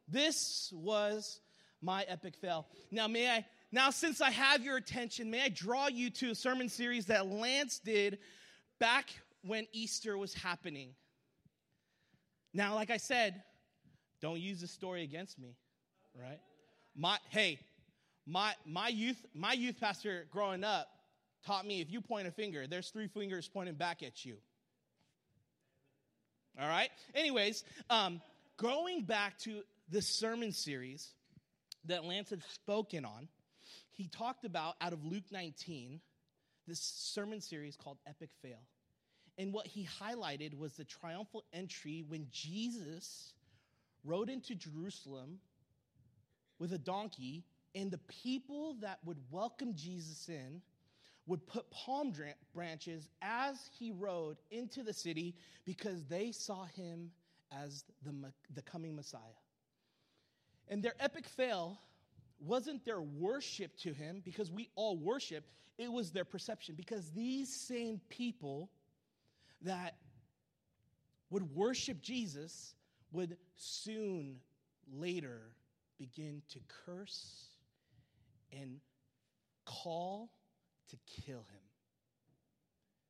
This 0.07 0.71
was 0.73 1.39
my 1.85 2.03
epic 2.03 2.35
fail. 2.35 2.67
Now, 2.91 3.07
may 3.07 3.29
I, 3.29 3.45
now 3.71 3.91
since 3.91 4.19
I 4.19 4.31
have 4.31 4.63
your 4.63 4.75
attention, 4.75 5.29
may 5.29 5.43
I 5.43 5.49
draw 5.49 5.87
you 5.87 6.09
to 6.09 6.31
a 6.31 6.35
sermon 6.35 6.67
series 6.67 7.05
that 7.05 7.27
Lance 7.27 7.79
did 7.79 8.17
back 8.79 9.09
when 9.45 9.67
Easter 9.71 10.17
was 10.17 10.33
happening. 10.33 10.89
Now, 12.53 12.73
like 12.75 12.89
I 12.89 12.97
said, 12.97 13.43
don't 14.21 14.39
use 14.39 14.61
the 14.61 14.67
story 14.67 15.03
against 15.03 15.37
me, 15.37 15.55
right? 16.19 16.39
My 16.95 17.17
hey, 17.29 17.59
my 18.25 18.53
my 18.65 18.87
youth 18.87 19.23
my 19.33 19.53
youth 19.53 19.79
pastor 19.79 20.25
growing 20.31 20.63
up 20.63 20.87
taught 21.45 21.67
me 21.67 21.81
if 21.81 21.91
you 21.91 22.01
point 22.01 22.27
a 22.27 22.31
finger, 22.31 22.65
there's 22.65 22.89
three 22.89 23.07
fingers 23.07 23.47
pointing 23.47 23.75
back 23.75 24.01
at 24.01 24.25
you. 24.25 24.37
All 26.59 26.67
right. 26.67 26.89
Anyways, 27.13 27.65
um, 27.89 28.21
going 28.57 29.03
back 29.03 29.37
to 29.39 29.61
this 29.89 30.07
sermon 30.07 30.53
series 30.53 31.13
that 31.87 32.05
Lance 32.05 32.29
had 32.29 32.43
spoken 32.43 33.05
on, 33.05 33.27
he 33.91 34.07
talked 34.07 34.45
about 34.45 34.75
out 34.81 34.93
of 34.93 35.03
Luke 35.05 35.23
19, 35.31 35.99
this 36.67 36.79
sermon 36.79 37.41
series 37.41 37.75
called 37.75 37.97
Epic 38.07 38.29
Fail. 38.41 38.61
And 39.37 39.53
what 39.53 39.67
he 39.67 39.87
highlighted 40.01 40.57
was 40.57 40.73
the 40.73 40.85
triumphal 40.85 41.43
entry 41.53 42.03
when 42.07 42.27
Jesus 42.31 43.33
rode 44.03 44.29
into 44.29 44.55
Jerusalem 44.55 45.39
with 46.59 46.73
a 46.73 46.77
donkey, 46.77 47.43
and 47.73 47.91
the 47.91 47.99
people 48.23 48.75
that 48.81 48.99
would 49.03 49.17
welcome 49.29 49.73
Jesus 49.75 50.29
in 50.29 50.61
would 51.27 51.45
put 51.47 51.69
palm 51.71 52.13
branches 52.53 53.09
as 53.21 53.69
he 53.77 53.91
rode 53.91 54.37
into 54.51 54.83
the 54.83 54.93
city 54.93 55.35
because 55.65 56.05
they 56.05 56.31
saw 56.31 56.65
him 56.65 57.11
as 57.51 57.83
the, 58.03 58.13
the 58.53 58.61
coming 58.61 58.95
Messiah. 58.95 59.19
And 60.67 60.81
their 60.81 60.95
epic 60.99 61.27
fail 61.27 61.79
wasn't 62.39 62.83
their 62.85 63.01
worship 63.01 63.77
to 63.77 63.93
him 63.93 64.21
because 64.23 64.51
we 64.51 64.69
all 64.75 64.97
worship, 64.97 65.45
it 65.77 65.91
was 65.91 66.11
their 66.11 66.25
perception 66.25 66.75
because 66.75 67.11
these 67.11 67.53
same 67.53 68.01
people 68.09 68.69
that 69.61 69.95
would 71.29 71.55
worship 71.55 72.01
Jesus 72.01 72.75
would 73.11 73.37
soon 73.55 74.37
later 74.91 75.41
begin 75.97 76.41
to 76.49 76.59
curse 76.85 77.49
and 78.51 78.79
call 79.65 80.29
to 80.89 80.97
kill 81.05 81.39
him. 81.39 81.61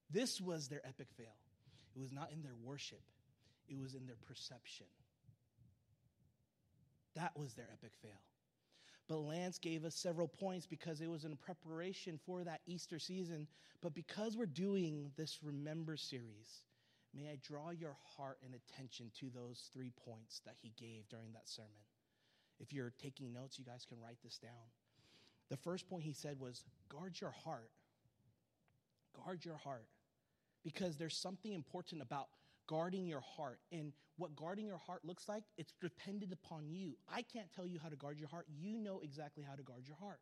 This 0.09 0.39
was 0.39 0.67
their 0.67 0.85
epic 0.85 1.07
fail. 1.17 1.35
It 1.95 1.99
was 1.99 2.11
not 2.11 2.31
in 2.31 2.41
their 2.41 2.55
worship, 2.63 3.01
it 3.67 3.77
was 3.79 3.95
in 3.95 4.05
their 4.05 4.17
perception. 4.27 4.87
That 7.15 7.37
was 7.37 7.53
their 7.53 7.69
epic 7.71 7.91
fail. 8.01 8.21
But 9.07 9.17
Lance 9.17 9.59
gave 9.59 9.85
us 9.85 9.95
several 9.95 10.27
points 10.27 10.65
because 10.65 10.99
it 10.99 11.09
was 11.09 11.25
in 11.25 11.35
preparation 11.35 12.19
for 12.25 12.43
that 12.43 12.61
Easter 12.65 12.97
season. 12.97 13.47
But 13.81 13.93
because 13.93 14.35
we're 14.35 14.47
doing 14.47 15.11
this 15.15 15.39
Remember 15.43 15.95
series, 15.95 16.63
may 17.13 17.27
I 17.29 17.37
draw 17.43 17.69
your 17.69 17.95
heart 18.17 18.39
and 18.43 18.55
attention 18.55 19.11
to 19.19 19.29
those 19.33 19.69
three 19.73 19.91
points 20.05 20.41
that 20.45 20.55
he 20.61 20.73
gave 20.79 21.07
during 21.07 21.33
that 21.33 21.47
sermon. 21.47 21.69
If 22.59 22.73
you're 22.73 22.93
taking 23.01 23.31
notes, 23.31 23.59
you 23.59 23.65
guys 23.65 23.85
can 23.87 23.99
write 24.01 24.17
this 24.23 24.37
down. 24.37 24.51
the 25.49 25.57
first 25.57 25.87
point 25.87 26.03
he 26.03 26.13
said 26.13 26.39
was 26.39 26.63
guard 26.89 27.19
your 27.21 27.31
heart. 27.31 27.69
Guard 29.23 29.45
your 29.45 29.57
heart. 29.57 29.87
Because 30.63 30.97
there's 30.97 31.15
something 31.15 31.53
important 31.53 32.01
about 32.01 32.27
guarding 32.67 33.05
your 33.05 33.21
heart. 33.21 33.59
And 33.71 33.93
what 34.17 34.35
guarding 34.35 34.65
your 34.65 34.77
heart 34.77 35.03
looks 35.03 35.27
like, 35.27 35.43
it's 35.57 35.73
dependent 35.81 36.31
upon 36.31 36.69
you. 36.69 36.97
I 37.11 37.21
can't 37.21 37.51
tell 37.53 37.67
you 37.67 37.79
how 37.81 37.89
to 37.89 37.95
guard 37.95 38.19
your 38.19 38.29
heart. 38.29 38.45
You 38.57 38.77
know 38.77 39.01
exactly 39.03 39.43
how 39.43 39.55
to 39.55 39.63
guard 39.63 39.87
your 39.87 39.97
heart. 39.97 40.19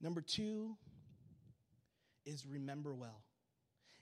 Number 0.00 0.20
two 0.20 0.76
is 2.24 2.46
remember 2.46 2.94
well. 2.94 3.22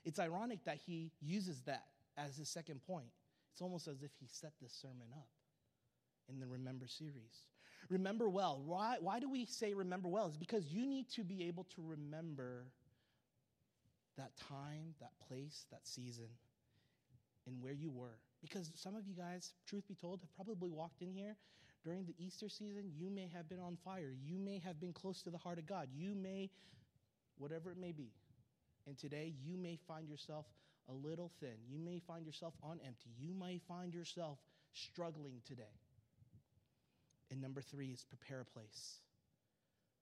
It's 0.05 0.19
ironic 0.19 0.63
that 0.65 0.77
he 0.85 1.11
uses 1.21 1.61
that 1.61 1.85
as 2.17 2.37
his 2.37 2.49
second 2.49 2.81
point. 2.85 3.09
It's 3.51 3.61
almost 3.61 3.87
as 3.87 4.03
if 4.03 4.11
he 4.19 4.27
set 4.27 4.53
this 4.61 4.73
sermon 4.73 5.07
up 5.13 5.27
in 6.29 6.39
the 6.39 6.47
Remember 6.47 6.87
series. 6.87 7.43
Remember 7.89 8.29
well. 8.29 8.61
Why, 8.65 8.97
why 8.99 9.19
do 9.19 9.29
we 9.29 9.45
say 9.45 9.73
remember 9.73 10.07
well? 10.07 10.27
It's 10.27 10.37
because 10.37 10.67
you 10.67 10.85
need 10.85 11.09
to 11.11 11.23
be 11.23 11.47
able 11.47 11.65
to 11.75 11.81
remember 11.85 12.67
that 14.17 14.31
time, 14.37 14.93
that 14.99 15.11
place, 15.27 15.65
that 15.71 15.87
season, 15.87 16.27
and 17.47 17.61
where 17.61 17.73
you 17.73 17.89
were. 17.89 18.17
Because 18.41 18.71
some 18.75 18.95
of 18.95 19.07
you 19.07 19.13
guys, 19.13 19.53
truth 19.67 19.87
be 19.87 19.95
told, 19.95 20.21
have 20.21 20.33
probably 20.35 20.69
walked 20.69 21.01
in 21.01 21.11
here 21.11 21.35
during 21.83 22.05
the 22.05 22.15
Easter 22.17 22.49
season. 22.49 22.91
You 22.95 23.09
may 23.09 23.29
have 23.33 23.49
been 23.49 23.59
on 23.59 23.77
fire. 23.83 24.13
You 24.23 24.37
may 24.37 24.59
have 24.59 24.79
been 24.79 24.93
close 24.93 25.21
to 25.23 25.29
the 25.29 25.37
heart 25.37 25.59
of 25.59 25.65
God. 25.65 25.89
You 25.93 26.15
may, 26.15 26.49
whatever 27.37 27.71
it 27.71 27.77
may 27.77 27.91
be. 27.91 28.11
And 28.87 28.97
today, 28.97 29.33
you 29.43 29.57
may 29.57 29.77
find 29.87 30.07
yourself 30.07 30.45
a 30.89 30.93
little 30.93 31.31
thin. 31.39 31.55
You 31.69 31.77
may 31.77 31.99
find 31.99 32.25
yourself 32.25 32.53
on 32.63 32.79
empty. 32.85 33.11
You 33.19 33.33
may 33.33 33.59
find 33.67 33.93
yourself 33.93 34.39
struggling 34.73 35.41
today. 35.45 35.75
And 37.31 37.41
number 37.41 37.61
three 37.61 37.89
is 37.89 38.03
prepare 38.03 38.41
a 38.41 38.45
place. 38.45 38.97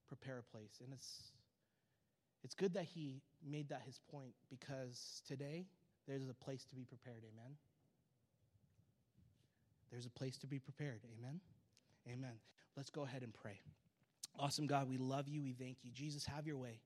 Prepare 0.07 0.39
a 0.39 0.57
place. 0.57 0.79
And 0.83 0.93
it's, 0.93 1.31
it's 2.43 2.55
good 2.55 2.73
that 2.75 2.85
he 2.85 3.21
made 3.45 3.69
that 3.69 3.81
his 3.85 3.99
point 4.09 4.33
because 4.49 5.21
today 5.27 5.65
there's 6.07 6.29
a 6.29 6.33
place 6.33 6.63
to 6.65 6.75
be 6.75 6.83
prepared. 6.83 7.23
Amen. 7.23 7.55
There's 9.91 10.05
a 10.05 10.09
place 10.09 10.37
to 10.39 10.47
be 10.47 10.59
prepared. 10.59 11.01
Amen. 11.17 11.39
Amen. 12.07 12.33
Let's 12.75 12.89
go 12.89 13.03
ahead 13.03 13.23
and 13.23 13.33
pray. 13.33 13.59
Awesome 14.39 14.67
God, 14.67 14.87
we 14.87 14.97
love 14.97 15.27
you. 15.27 15.41
We 15.41 15.53
thank 15.53 15.77
you. 15.83 15.91
Jesus, 15.91 16.25
have 16.25 16.45
your 16.45 16.57
way. 16.57 16.79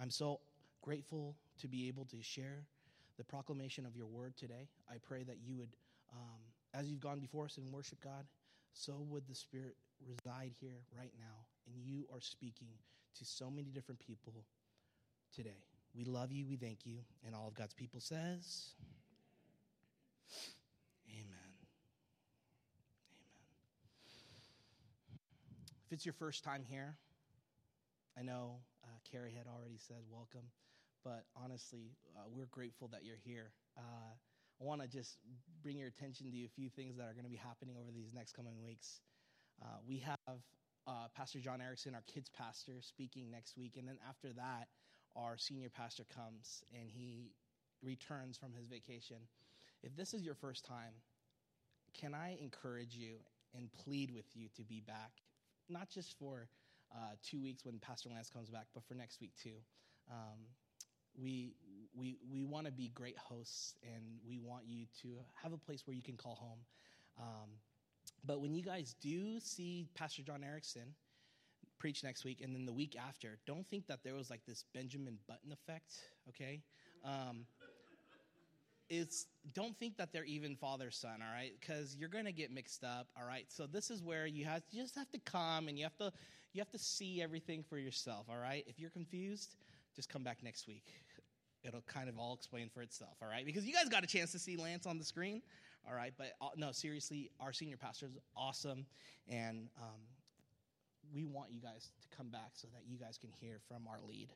I'm 0.00 0.10
so 0.10 0.40
grateful 0.82 1.36
to 1.60 1.68
be 1.68 1.88
able 1.88 2.04
to 2.06 2.22
share 2.22 2.64
the 3.16 3.24
proclamation 3.24 3.86
of 3.86 3.96
your 3.96 4.06
word 4.06 4.36
today. 4.36 4.68
I 4.90 4.96
pray 5.02 5.22
that 5.24 5.38
you 5.42 5.56
would, 5.56 5.70
um, 6.12 6.40
as 6.74 6.88
you've 6.88 7.00
gone 7.00 7.20
before 7.20 7.44
us 7.46 7.58
in 7.58 7.70
worship, 7.72 8.02
God, 8.02 8.24
so 8.72 9.06
would 9.08 9.26
the 9.28 9.34
Spirit 9.34 9.76
reside 10.06 10.52
here 10.60 10.82
right 10.98 11.12
now. 11.18 11.46
And 11.66 11.76
you 11.82 12.06
are 12.12 12.20
speaking 12.20 12.68
to 13.18 13.24
so 13.24 13.50
many 13.50 13.70
different 13.70 14.00
people 14.00 14.44
today. 15.34 15.64
We 15.96 16.04
love 16.04 16.30
you. 16.30 16.46
We 16.46 16.56
thank 16.56 16.84
you. 16.84 16.98
And 17.24 17.34
all 17.34 17.48
of 17.48 17.54
God's 17.54 17.72
people 17.72 18.00
says, 18.00 18.74
Amen. 21.08 21.24
Amen. 21.24 21.58
If 25.86 25.92
it's 25.92 26.04
your 26.04 26.12
first 26.12 26.44
time 26.44 26.64
here, 26.68 26.96
I 28.18 28.22
know 28.22 28.56
uh, 28.84 28.88
Carrie 29.10 29.32
had 29.36 29.46
already 29.46 29.78
said 29.78 29.98
welcome, 30.10 30.50
but 31.02 31.24
honestly, 31.34 31.96
uh, 32.14 32.24
we're 32.28 32.50
grateful 32.50 32.88
that 32.88 33.02
you're 33.02 33.20
here. 33.24 33.52
Uh, 33.78 34.12
I 34.60 34.64
want 34.64 34.82
to 34.82 34.88
just 34.88 35.16
bring 35.62 35.78
your 35.78 35.88
attention 35.88 36.26
to 36.26 36.32
a 36.44 36.48
few 36.48 36.68
things 36.68 36.96
that 36.98 37.04
are 37.04 37.12
going 37.14 37.24
to 37.24 37.30
be 37.30 37.40
happening 37.40 37.76
over 37.80 37.90
these 37.90 38.12
next 38.12 38.32
coming 38.32 38.60
weeks. 38.62 39.00
Uh, 39.62 39.78
we 39.88 39.98
have 39.98 40.40
uh, 40.86 41.08
Pastor 41.16 41.40
John 41.40 41.62
Erickson, 41.62 41.94
our 41.94 42.04
kids 42.06 42.28
pastor, 42.28 42.80
speaking 42.80 43.30
next 43.30 43.56
week. 43.56 43.76
And 43.78 43.88
then 43.88 43.96
after 44.08 44.32
that, 44.34 44.68
our 45.16 45.36
senior 45.36 45.68
pastor 45.68 46.04
comes 46.14 46.62
and 46.72 46.88
he 46.90 47.32
returns 47.82 48.36
from 48.36 48.52
his 48.54 48.66
vacation. 48.66 49.16
If 49.82 49.96
this 49.96 50.14
is 50.14 50.22
your 50.22 50.34
first 50.34 50.64
time, 50.64 50.94
can 51.94 52.14
I 52.14 52.36
encourage 52.40 52.94
you 52.94 53.16
and 53.56 53.72
plead 53.72 54.10
with 54.10 54.26
you 54.34 54.48
to 54.56 54.62
be 54.62 54.80
back, 54.80 55.12
not 55.68 55.88
just 55.88 56.18
for 56.18 56.48
uh, 56.94 57.14
two 57.22 57.40
weeks 57.40 57.64
when 57.64 57.78
Pastor 57.78 58.08
Lance 58.10 58.30
comes 58.30 58.50
back, 58.50 58.66
but 58.74 58.84
for 58.84 58.94
next 58.94 59.20
week 59.20 59.32
too. 59.42 59.56
Um, 60.10 60.38
we 61.18 61.54
we 61.94 62.18
we 62.30 62.44
want 62.44 62.66
to 62.66 62.72
be 62.72 62.90
great 62.94 63.16
hosts, 63.16 63.74
and 63.82 64.02
we 64.28 64.38
want 64.38 64.64
you 64.66 64.84
to 65.02 65.16
have 65.42 65.52
a 65.52 65.58
place 65.58 65.86
where 65.86 65.96
you 65.96 66.02
can 66.02 66.16
call 66.16 66.34
home. 66.34 66.58
Um, 67.18 67.48
but 68.24 68.40
when 68.40 68.54
you 68.54 68.62
guys 68.62 68.94
do 69.00 69.40
see 69.40 69.88
Pastor 69.94 70.22
John 70.22 70.44
Erickson 70.44 70.94
preach 71.86 72.02
next 72.02 72.24
week, 72.24 72.40
and 72.42 72.52
then 72.52 72.66
the 72.66 72.72
week 72.72 72.96
after, 72.96 73.38
don't 73.46 73.64
think 73.68 73.86
that 73.86 74.00
there 74.02 74.16
was 74.16 74.28
like 74.28 74.40
this 74.44 74.64
Benjamin 74.74 75.18
Button 75.28 75.52
effect, 75.52 75.94
okay? 76.28 76.60
Um, 77.04 77.46
it's 78.90 79.26
don't 79.54 79.78
think 79.78 79.96
that 79.96 80.12
they're 80.12 80.24
even 80.24 80.56
father 80.56 80.90
son 80.90 81.22
all 81.22 81.32
right? 81.32 81.52
Because 81.60 81.94
you're 81.94 82.08
going 82.08 82.24
to 82.24 82.32
get 82.32 82.50
mixed 82.50 82.82
up 82.82 83.06
all 83.16 83.24
right? 83.24 83.44
So 83.50 83.68
this 83.68 83.88
is 83.88 84.02
where 84.02 84.26
you 84.26 84.44
have 84.46 84.62
you 84.72 84.82
just 84.82 84.96
have 84.96 85.08
to 85.12 85.20
come 85.20 85.68
and 85.68 85.78
you 85.78 85.84
have 85.84 85.96
to 85.98 86.12
you 86.52 86.60
have 86.60 86.72
to 86.72 86.78
see 86.78 87.22
everything 87.22 87.62
for 87.62 87.78
yourself 87.78 88.26
all 88.28 88.38
right? 88.38 88.64
If 88.66 88.80
you're 88.80 88.90
confused 88.90 89.54
just 89.94 90.08
come 90.08 90.24
back 90.24 90.38
next 90.42 90.66
week. 90.66 90.92
It'll 91.62 91.82
kind 91.82 92.08
of 92.08 92.18
all 92.18 92.34
explain 92.34 92.68
for 92.68 92.82
itself 92.82 93.14
all 93.22 93.28
right? 93.28 93.46
Because 93.46 93.64
you 93.64 93.72
guys 93.72 93.88
got 93.88 94.02
a 94.02 94.08
chance 94.08 94.32
to 94.32 94.40
see 94.40 94.56
lance 94.56 94.86
on 94.86 94.98
the 94.98 95.04
screen 95.04 95.40
all 95.88 95.94
right? 95.94 96.14
But 96.18 96.32
uh, 96.42 96.48
no 96.56 96.72
seriously 96.72 97.30
our 97.38 97.52
senior 97.52 97.76
pastor 97.76 98.06
is 98.06 98.18
awesome 98.36 98.86
and 99.28 99.68
um, 99.80 100.00
we 101.12 101.24
want 101.24 101.50
you 101.52 101.60
guys 101.60 101.90
to 102.02 102.16
come 102.16 102.28
back 102.28 102.50
so 102.54 102.68
that 102.72 102.82
you 102.86 102.98
guys 102.98 103.18
can 103.18 103.30
hear 103.40 103.58
from 103.68 103.86
our 103.88 104.00
lead. 104.06 104.28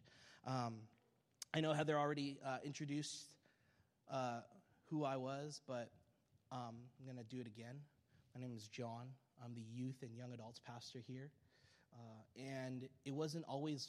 Um, 0.47 0.77
i 1.53 1.61
know 1.61 1.73
heather 1.73 1.99
already 1.99 2.39
uh, 2.47 2.59
introduced 2.65 3.35
uh, 4.11 4.41
who 4.89 5.05
i 5.05 5.17
was 5.17 5.61
but 5.67 5.91
um, 6.53 6.77
i'm 6.99 7.05
going 7.05 7.17
to 7.17 7.35
do 7.35 7.41
it 7.41 7.47
again. 7.47 7.77
My 8.35 8.41
name 8.41 8.53
is 8.57 8.69
john. 8.69 9.07
I'm 9.45 9.55
the 9.55 9.65
youth 9.73 10.03
and 10.03 10.15
young 10.15 10.33
adults 10.33 10.61
pastor 10.65 11.01
here. 11.07 11.31
Uh, 11.93 12.41
and 12.41 12.89
it 13.05 13.13
wasn't 13.13 13.45
always 13.49 13.89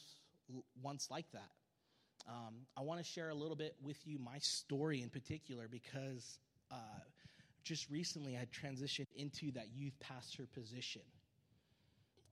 once 0.82 1.10
like 1.12 1.26
that. 1.34 1.52
Um, 2.28 2.66
I 2.78 2.82
want 2.82 3.00
to 3.00 3.06
share 3.06 3.30
a 3.30 3.36
little 3.36 3.56
bit 3.56 3.76
with 3.82 3.98
you 4.06 4.20
my 4.20 4.38
story 4.40 5.02
in 5.02 5.10
particular 5.10 5.68
because 5.70 6.40
uh, 6.72 6.76
just 7.64 7.90
recently 7.90 8.38
I 8.38 8.46
transitioned 8.46 9.08
into 9.16 9.52
that 9.54 9.68
youth 9.76 9.94
pastor 10.00 10.48
position. 10.54 11.02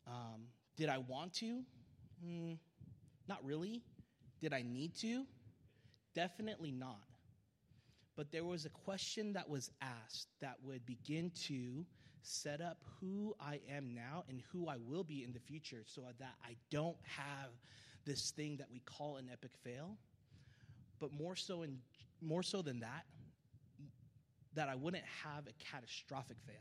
Um, 0.09 0.41
did 0.75 0.89
I 0.89 0.97
want 0.97 1.33
to? 1.35 1.61
Mm, 2.25 2.57
not 3.27 3.45
really. 3.45 3.83
Did 4.41 4.53
I 4.53 4.63
need 4.63 4.95
to? 4.95 5.25
Definitely 6.15 6.71
not. 6.71 7.03
But 8.15 8.31
there 8.31 8.43
was 8.43 8.65
a 8.65 8.69
question 8.69 9.33
that 9.33 9.47
was 9.47 9.71
asked 9.81 10.27
that 10.41 10.55
would 10.63 10.85
begin 10.85 11.31
to 11.47 11.85
set 12.21 12.59
up 12.59 12.77
who 12.99 13.35
I 13.39 13.61
am 13.69 13.93
now 13.93 14.25
and 14.27 14.41
who 14.51 14.67
I 14.67 14.77
will 14.77 15.03
be 15.03 15.23
in 15.23 15.31
the 15.31 15.39
future 15.39 15.83
so 15.85 16.01
that 16.19 16.35
I 16.43 16.55
don't 16.69 16.97
have 17.03 17.51
this 18.05 18.31
thing 18.31 18.57
that 18.57 18.67
we 18.71 18.79
call 18.79 19.17
an 19.17 19.29
epic 19.31 19.51
fail, 19.63 19.97
but 20.99 21.13
more 21.13 21.35
so 21.35 21.61
in 21.61 21.77
more 22.21 22.43
so 22.43 22.61
than 22.61 22.81
that, 22.81 23.05
that 24.55 24.67
I 24.67 24.75
wouldn't 24.75 25.05
have 25.23 25.47
a 25.47 25.53
catastrophic 25.63 26.37
fail. 26.45 26.55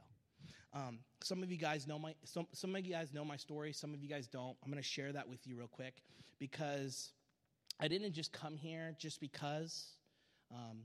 Um, 0.75 0.99
some 1.23 1.43
of 1.43 1.51
you 1.51 1.57
guys 1.57 1.87
know 1.87 1.99
my 1.99 2.15
some, 2.25 2.47
some 2.53 2.75
of 2.77 2.87
you 2.87 2.93
guys 2.93 3.13
know 3.13 3.25
my 3.25 3.37
story. 3.37 3.73
Some 3.73 3.95
of 3.95 4.03
you 4.03 4.09
guys 4.09 4.27
don't. 4.27 4.57
I'm 4.63 4.71
going 4.71 4.83
to 4.83 4.89
share 4.89 5.13
that 5.13 5.29
with 5.29 5.47
you 5.47 5.57
real 5.57 5.69
quick 5.69 6.03
because 6.39 7.13
I 7.81 7.89
didn't 7.89 8.13
just 8.13 8.33
come 8.33 8.57
here 8.57 8.95
just 8.99 9.21
because. 9.21 9.95
Um, 10.51 10.85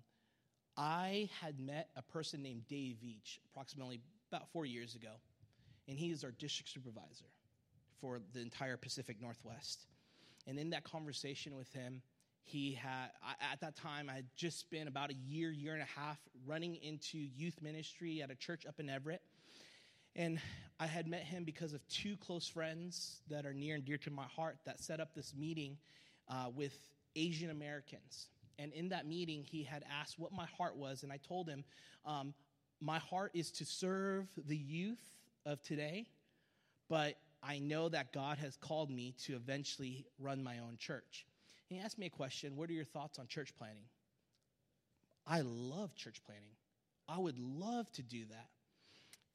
I 0.75 1.29
had 1.39 1.59
met 1.59 1.89
a 1.95 2.01
person 2.01 2.41
named 2.41 2.67
Dave 2.67 2.97
Veach 3.03 3.37
approximately 3.51 4.01
about 4.31 4.49
four 4.51 4.65
years 4.65 4.95
ago, 4.95 5.11
and 5.87 5.97
he 5.97 6.11
is 6.11 6.23
our 6.23 6.31
district 6.31 6.71
supervisor 6.71 7.29
for 8.01 8.19
the 8.33 8.41
entire 8.41 8.75
Pacific 8.75 9.21
Northwest. 9.21 9.85
And 10.47 10.57
in 10.57 10.71
that 10.71 10.83
conversation 10.83 11.55
with 11.55 11.71
him, 11.73 12.01
he 12.43 12.73
had, 12.73 13.11
at 13.51 13.61
that 13.61 13.75
time, 13.75 14.09
I 14.09 14.15
had 14.15 14.25
just 14.35 14.59
spent 14.59 14.89
about 14.89 15.11
a 15.11 15.13
year, 15.13 15.51
year 15.51 15.73
and 15.73 15.81
a 15.81 15.99
half 15.99 16.19
running 16.45 16.75
into 16.75 17.17
youth 17.17 17.61
ministry 17.61 18.21
at 18.21 18.31
a 18.31 18.35
church 18.35 18.65
up 18.65 18.79
in 18.79 18.89
Everett. 18.89 19.21
And 20.15 20.39
I 20.79 20.87
had 20.87 21.07
met 21.07 21.23
him 21.23 21.43
because 21.43 21.73
of 21.73 21.87
two 21.87 22.17
close 22.17 22.47
friends 22.47 23.21
that 23.29 23.45
are 23.45 23.53
near 23.53 23.75
and 23.75 23.85
dear 23.85 23.97
to 23.99 24.11
my 24.11 24.25
heart 24.25 24.57
that 24.65 24.79
set 24.79 24.99
up 24.99 25.13
this 25.15 25.33
meeting 25.35 25.77
uh, 26.29 26.49
with 26.55 26.77
Asian 27.15 27.49
Americans. 27.49 28.27
And 28.59 28.71
in 28.73 28.89
that 28.89 29.07
meeting, 29.07 29.43
he 29.43 29.63
had 29.63 29.83
asked 29.91 30.19
what 30.19 30.31
my 30.31 30.45
heart 30.57 30.75
was. 30.75 31.03
And 31.03 31.11
I 31.11 31.17
told 31.27 31.49
him, 31.49 31.63
um, 32.05 32.33
My 32.79 32.99
heart 32.99 33.31
is 33.33 33.51
to 33.51 33.65
serve 33.65 34.27
the 34.47 34.57
youth 34.57 35.03
of 35.45 35.61
today, 35.63 36.05
but 36.89 37.15
I 37.41 37.59
know 37.59 37.89
that 37.89 38.13
God 38.13 38.37
has 38.37 38.55
called 38.55 38.89
me 38.89 39.15
to 39.25 39.35
eventually 39.35 40.05
run 40.19 40.43
my 40.43 40.59
own 40.59 40.77
church. 40.77 41.25
And 41.69 41.79
he 41.79 41.83
asked 41.83 41.97
me 41.97 42.05
a 42.05 42.11
question 42.11 42.55
What 42.55 42.69
are 42.69 42.73
your 42.73 42.85
thoughts 42.85 43.19
on 43.19 43.27
church 43.27 43.53
planting? 43.57 43.85
I 45.25 45.41
love 45.41 45.95
church 45.95 46.21
planting. 46.25 46.55
I 47.07 47.17
would 47.17 47.39
love 47.39 47.91
to 47.93 48.01
do 48.01 48.25
that. 48.29 48.47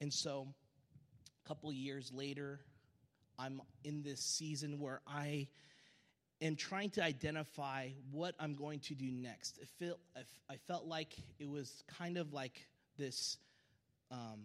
And 0.01 0.13
so, 0.13 0.47
couple 1.49 1.73
years 1.73 2.11
later, 2.13 2.59
I'm 3.39 3.59
in 3.83 4.03
this 4.03 4.19
season 4.19 4.79
where 4.79 5.01
I 5.07 5.47
am 6.43 6.55
trying 6.55 6.91
to 6.91 7.03
identify 7.03 7.89
what 8.11 8.35
I'm 8.39 8.53
going 8.53 8.81
to 8.81 8.93
do 8.93 9.09
next. 9.09 9.57
It 9.57 9.67
felt, 9.79 9.99
I 10.47 10.57
felt 10.67 10.85
like 10.85 11.15
it 11.39 11.49
was 11.49 11.83
kind 11.97 12.17
of 12.17 12.33
like 12.33 12.67
this. 12.97 13.37
Um, 14.11 14.41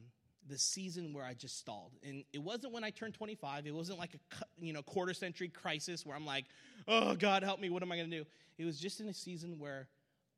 the 0.46 0.58
season 0.58 1.14
where 1.14 1.24
I 1.24 1.32
just 1.32 1.58
stalled. 1.58 1.92
And 2.06 2.22
it 2.34 2.38
wasn't 2.38 2.74
when 2.74 2.84
I 2.84 2.90
turned 2.90 3.14
25. 3.14 3.66
It 3.66 3.74
wasn't 3.74 3.98
like 3.98 4.14
a 4.14 4.44
you 4.60 4.74
know 4.74 4.82
quarter 4.82 5.14
century 5.14 5.48
crisis 5.48 6.04
where 6.04 6.14
I'm 6.14 6.26
like, 6.26 6.44
"Oh 6.86 7.14
God, 7.14 7.42
help 7.42 7.60
me, 7.60 7.70
what 7.70 7.82
am 7.82 7.90
I 7.90 7.96
going 7.96 8.10
to 8.10 8.18
do?" 8.18 8.26
It 8.58 8.66
was 8.66 8.78
just 8.78 9.00
in 9.00 9.08
a 9.08 9.14
season 9.14 9.58
where 9.58 9.88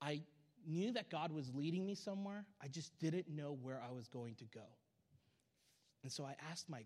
I 0.00 0.20
knew 0.64 0.92
that 0.92 1.10
God 1.10 1.32
was 1.32 1.52
leading 1.52 1.84
me 1.84 1.96
somewhere. 1.96 2.44
I 2.62 2.68
just 2.68 2.96
didn't 3.00 3.28
know 3.28 3.58
where 3.60 3.82
I 3.82 3.90
was 3.92 4.06
going 4.06 4.36
to 4.36 4.44
go. 4.44 4.62
And 6.06 6.12
so 6.12 6.24
I 6.24 6.36
asked 6.52 6.70
my 6.70 6.84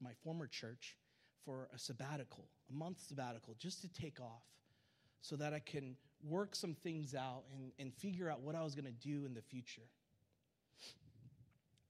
my 0.00 0.12
former 0.22 0.46
church 0.46 0.96
for 1.44 1.68
a 1.74 1.78
sabbatical, 1.80 2.44
a 2.70 2.72
month 2.72 3.00
sabbatical, 3.00 3.56
just 3.58 3.80
to 3.80 3.88
take 3.88 4.20
off 4.20 4.44
so 5.20 5.34
that 5.34 5.52
I 5.52 5.58
can 5.58 5.96
work 6.22 6.54
some 6.54 6.74
things 6.74 7.12
out 7.12 7.42
and, 7.56 7.72
and 7.80 7.92
figure 7.92 8.30
out 8.30 8.40
what 8.40 8.54
I 8.54 8.62
was 8.62 8.76
going 8.76 8.84
to 8.84 8.92
do 8.92 9.24
in 9.24 9.34
the 9.34 9.42
future. 9.42 9.82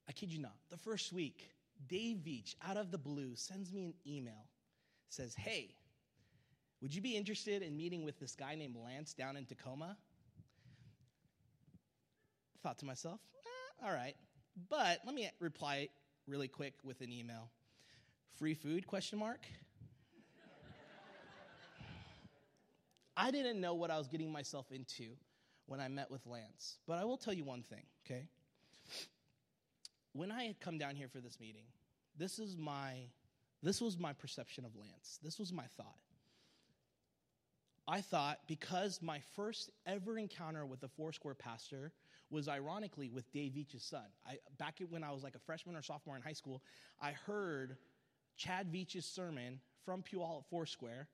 I 0.08 0.12
kid 0.12 0.32
you 0.32 0.40
not, 0.40 0.54
the 0.70 0.78
first 0.78 1.12
week, 1.12 1.50
Dave 1.88 2.20
Veach, 2.26 2.54
out 2.66 2.78
of 2.78 2.90
the 2.90 2.96
blue, 2.96 3.36
sends 3.36 3.70
me 3.70 3.84
an 3.84 3.94
email, 4.06 4.46
says, 5.10 5.34
Hey, 5.34 5.74
would 6.80 6.94
you 6.94 7.02
be 7.02 7.18
interested 7.18 7.60
in 7.60 7.76
meeting 7.76 8.02
with 8.02 8.18
this 8.18 8.34
guy 8.34 8.54
named 8.54 8.76
Lance 8.82 9.12
down 9.12 9.36
in 9.36 9.44
Tacoma? 9.44 9.98
Thought 12.62 12.78
to 12.78 12.86
myself, 12.86 13.20
eh, 13.44 13.86
all 13.86 13.92
right. 13.92 14.16
But 14.70 15.00
let 15.04 15.14
me 15.14 15.28
reply 15.38 15.90
really 16.26 16.48
quick 16.48 16.74
with 16.84 17.00
an 17.00 17.12
email. 17.12 17.50
Free 18.38 18.54
food 18.54 18.86
question 18.86 19.18
mark? 19.18 19.40
I 23.16 23.30
didn't 23.30 23.60
know 23.60 23.74
what 23.74 23.90
I 23.90 23.98
was 23.98 24.08
getting 24.08 24.32
myself 24.32 24.72
into 24.72 25.10
when 25.66 25.80
I 25.80 25.88
met 25.88 26.10
with 26.10 26.26
Lance. 26.26 26.78
But 26.86 26.98
I 26.98 27.04
will 27.04 27.18
tell 27.18 27.34
you 27.34 27.44
one 27.44 27.62
thing, 27.62 27.84
okay? 28.06 28.26
When 30.12 30.30
I 30.30 30.44
had 30.44 30.60
come 30.60 30.78
down 30.78 30.96
here 30.96 31.08
for 31.08 31.20
this 31.20 31.38
meeting, 31.38 31.64
this 32.16 32.38
is 32.38 32.56
my 32.56 32.94
this 33.62 33.80
was 33.80 33.96
my 33.96 34.12
perception 34.12 34.64
of 34.64 34.74
Lance. 34.74 35.20
This 35.22 35.38
was 35.38 35.52
my 35.52 35.64
thought. 35.76 35.98
I 37.86 38.00
thought 38.00 38.40
because 38.48 39.00
my 39.00 39.20
first 39.36 39.70
ever 39.86 40.18
encounter 40.18 40.66
with 40.66 40.82
a 40.82 40.88
Foursquare 40.88 41.34
pastor 41.34 41.92
was 42.32 42.48
ironically 42.48 43.10
with 43.10 43.30
Dave 43.30 43.52
Veach's 43.52 43.84
son. 43.84 44.06
I, 44.26 44.38
back 44.58 44.80
when 44.88 45.04
I 45.04 45.12
was 45.12 45.22
like 45.22 45.34
a 45.34 45.38
freshman 45.38 45.76
or 45.76 45.82
sophomore 45.82 46.16
in 46.16 46.22
high 46.22 46.32
school, 46.32 46.62
I 47.00 47.12
heard 47.12 47.76
Chad 48.36 48.72
Veach's 48.72 49.04
sermon 49.04 49.60
from 49.84 50.02
Puyallup 50.02 50.38
at 50.38 50.50
Foursquare. 50.50 51.08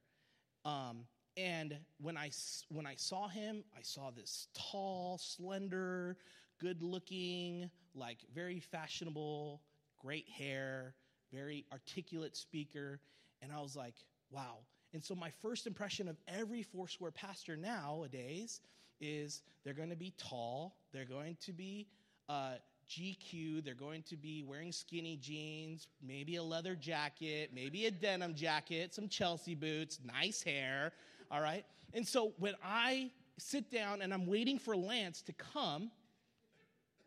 Um, 0.65 1.05
and 1.37 1.77
when 2.01 2.17
I, 2.17 2.31
when 2.69 2.87
I 2.87 2.95
saw 2.97 3.29
him, 3.29 3.65
I 3.77 3.83
saw 3.83 4.11
this 4.11 4.47
tall, 4.55 5.19
slender, 5.19 6.17
good 6.61 6.83
looking, 6.83 7.69
like 7.95 8.19
very 8.35 8.61
fashionable, 8.61 9.61
great 10.01 10.29
hair, 10.29 10.95
very 11.33 11.67
articulate 11.73 12.37
speaker. 12.37 13.01
And 13.43 13.53
I 13.53 13.61
was 13.61 13.77
like, 13.77 13.95
wow. 14.31 14.59
And 14.95 15.05
so 15.05 15.15
my 15.15 15.31
first 15.43 15.67
impression 15.67 16.09
of 16.09 16.17
every 16.27 16.63
Foursquare 16.63 17.11
pastor 17.11 17.57
nowadays 17.57 18.61
is 19.01 19.43
they're 19.65 19.75
going 19.75 19.91
to 19.91 19.97
be 19.97 20.13
tall, 20.17 20.77
they're 20.93 21.05
going 21.05 21.37
to 21.41 21.53
be 21.53 21.87
uh, 22.29 22.55
GQ. 22.89 23.65
They're 23.65 23.75
going 23.75 24.03
to 24.05 24.17
be 24.17 24.43
wearing 24.43 24.73
skinny 24.73 25.17
jeans, 25.17 25.89
maybe 26.03 26.37
a 26.37 26.43
leather 26.43 26.75
jacket, 26.75 27.51
maybe 27.55 27.87
a 27.87 27.91
denim 27.91 28.35
jacket, 28.35 28.95
some 28.95 29.09
Chelsea 29.09 29.55
boots, 29.55 30.01
nice 30.05 30.43
hair. 30.43 30.93
All 31.31 31.41
right. 31.41 31.65
And 31.93 32.07
so 32.07 32.33
when 32.39 32.55
I 32.65 33.11
sit 33.39 33.71
down 33.71 34.03
and 34.03 34.13
I'm 34.13 34.27
waiting 34.27 34.59
for 34.59 34.77
Lance 34.77 35.23
to 35.23 35.33
come, 35.33 35.91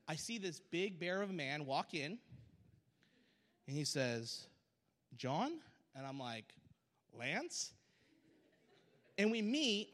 I 0.07 0.15
see 0.15 0.37
this 0.37 0.59
big 0.59 0.99
bear 0.99 1.21
of 1.21 1.29
a 1.29 1.33
man 1.33 1.65
walk 1.65 1.93
in 1.93 2.17
and 3.67 3.77
he 3.77 3.83
says, 3.83 4.47
John? 5.15 5.59
And 5.95 6.05
I'm 6.05 6.19
like, 6.19 6.45
Lance? 7.17 7.71
And 9.17 9.31
we 9.31 9.41
meet. 9.41 9.89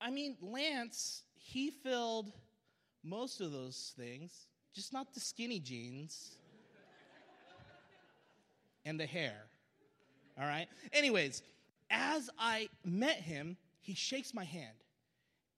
I 0.00 0.10
mean, 0.10 0.36
Lance, 0.40 1.22
he 1.34 1.70
filled 1.70 2.32
most 3.02 3.40
of 3.40 3.52
those 3.52 3.94
things 3.96 4.46
just 4.74 4.92
not 4.92 5.14
the 5.14 5.20
skinny 5.20 5.60
jeans 5.60 6.36
and 8.84 8.98
the 8.98 9.06
hair. 9.06 9.36
All 10.38 10.46
right? 10.46 10.66
Anyways, 10.92 11.42
as 11.90 12.28
I 12.38 12.68
met 12.84 13.16
him, 13.16 13.56
he 13.80 13.94
shakes 13.94 14.34
my 14.34 14.44
hand. 14.44 14.76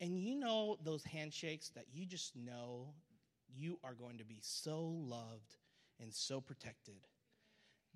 And 0.01 0.19
you 0.19 0.35
know 0.35 0.77
those 0.85 1.03
handshakes 1.05 1.71
that 1.71 1.87
you 1.95 2.05
just 2.05 2.37
know 2.37 2.93
you 3.57 3.79
are 3.83 3.95
going 3.95 4.19
to 4.19 4.25
be 4.25 4.39
so 4.43 4.83
loved 4.83 5.57
and 5.99 6.13
so 6.13 6.41
protected. 6.41 6.97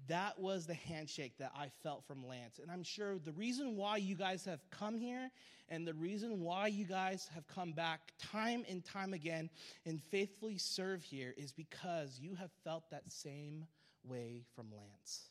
That 0.09 0.39
was 0.39 0.67
the 0.67 0.75
handshake 0.75 1.39
that 1.39 1.53
I 1.55 1.69
felt 1.83 2.05
from 2.05 2.27
Lance. 2.27 2.59
And 2.61 2.71
I'm 2.71 2.83
sure 2.83 3.19
the 3.19 3.33
reason 3.33 3.77
why 3.77 3.99
you 3.99 4.15
guys 4.15 4.45
have 4.45 4.61
come 4.71 4.99
here 4.99 5.31
and 5.69 5.87
the 5.87 5.95
reason 5.95 6.41
why 6.41 6.67
you 6.67 6.85
guys 6.85 7.29
have 7.35 7.47
come 7.47 7.73
back 7.73 8.13
time 8.19 8.65
and 8.69 8.85
time 8.85 9.13
again 9.13 9.51
and 9.87 10.03
faithfully 10.11 10.59
serve 10.59 11.03
here 11.03 11.35
is 11.37 11.53
because 11.53 12.19
you 12.21 12.35
have 12.35 12.51
felt 12.65 12.91
that 12.91 13.05
same 13.09 13.67
way 14.05 14.43
from 14.57 14.67
Lance. 14.77 15.29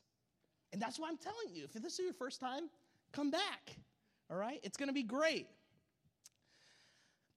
And 0.71 0.82
that's 0.82 0.99
why 0.99 1.10
I'm 1.10 1.17
telling 1.17 1.53
you 1.53 1.63
if 1.63 1.73
this 1.73 1.93
is 1.93 1.99
your 1.99 2.13
first 2.13 2.39
time, 2.39 2.69
come 3.12 3.32
back. 3.32 3.75
All 4.29 4.38
right? 4.38 4.60
It's 4.63 4.77
going 4.77 4.89
to 4.89 4.93
be 4.93 5.03
great. 5.03 5.47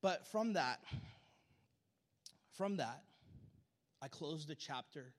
But 0.02 0.26
from 0.26 0.52
that, 0.54 0.80
from 2.52 2.76
that, 2.76 3.02
I 4.02 4.08
closed 4.08 4.48
the 4.48 4.54
chapter 4.54 5.12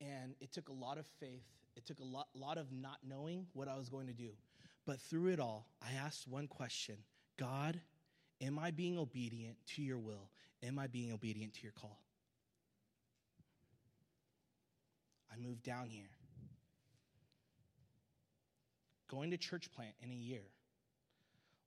and 0.00 0.34
it 0.40 0.52
took 0.52 0.68
a 0.68 0.72
lot 0.72 0.98
of 0.98 1.06
faith. 1.18 1.44
It 1.76 1.86
took 1.86 2.00
a 2.00 2.04
lot, 2.04 2.28
lot 2.34 2.58
of 2.58 2.72
not 2.72 2.98
knowing 3.06 3.46
what 3.52 3.68
I 3.68 3.76
was 3.76 3.88
going 3.88 4.06
to 4.06 4.12
do. 4.12 4.30
But 4.86 5.00
through 5.00 5.28
it 5.28 5.40
all, 5.40 5.66
I 5.82 5.92
asked 5.94 6.26
one 6.26 6.46
question 6.46 6.96
God, 7.36 7.80
am 8.40 8.58
I 8.58 8.70
being 8.70 8.98
obedient 8.98 9.56
to 9.74 9.82
your 9.82 9.98
will? 9.98 10.30
Am 10.62 10.78
I 10.78 10.86
being 10.86 11.12
obedient 11.12 11.54
to 11.54 11.62
your 11.62 11.72
call? 11.72 12.00
I 15.32 15.38
moved 15.38 15.62
down 15.62 15.88
here. 15.88 16.10
Going 19.08 19.30
to 19.30 19.36
church 19.36 19.70
plant 19.72 19.94
in 20.02 20.10
a 20.10 20.14
year. 20.14 20.42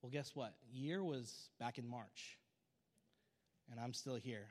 Well, 0.01 0.11
guess 0.11 0.31
what? 0.33 0.53
Year 0.71 1.03
was 1.03 1.49
back 1.59 1.77
in 1.77 1.87
March, 1.87 2.37
and 3.71 3.79
I'm 3.79 3.93
still 3.93 4.15
here. 4.15 4.47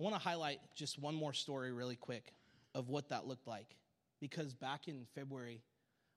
I 0.00 0.02
want 0.02 0.14
to 0.14 0.20
highlight 0.20 0.58
just 0.74 0.98
one 0.98 1.14
more 1.14 1.32
story 1.32 1.70
really 1.70 1.96
quick 1.96 2.32
of 2.74 2.88
what 2.88 3.08
that 3.10 3.26
looked 3.26 3.46
like. 3.46 3.76
Because 4.20 4.54
back 4.54 4.88
in 4.88 5.06
February, 5.14 5.62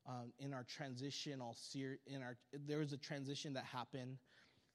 um, 0.07 0.31
in 0.39 0.53
our 0.53 0.63
transitional 0.63 1.53
series, 1.53 1.99
in 2.07 2.21
our 2.21 2.37
there 2.65 2.79
was 2.79 2.93
a 2.93 2.97
transition 2.97 3.53
that 3.53 3.65
happened 3.65 4.17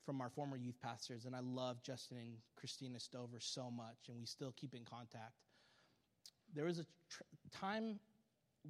from 0.05 0.21
our 0.21 0.29
former 0.29 0.57
youth 0.57 0.81
pastors, 0.83 1.25
and 1.25 1.35
I 1.35 1.41
love 1.41 1.83
Justin 1.83 2.19
and 2.19 2.33
Christina 2.57 2.99
Stover 2.99 3.39
so 3.39 3.71
much, 3.71 4.09
and 4.09 4.19
we 4.19 4.27
still 4.27 4.53
keep 4.57 4.75
in 4.75 4.85
contact. 4.85 5.35
There 6.55 6.65
was 6.65 6.81
a 6.81 6.85
tr- 7.09 7.23
time 7.53 7.99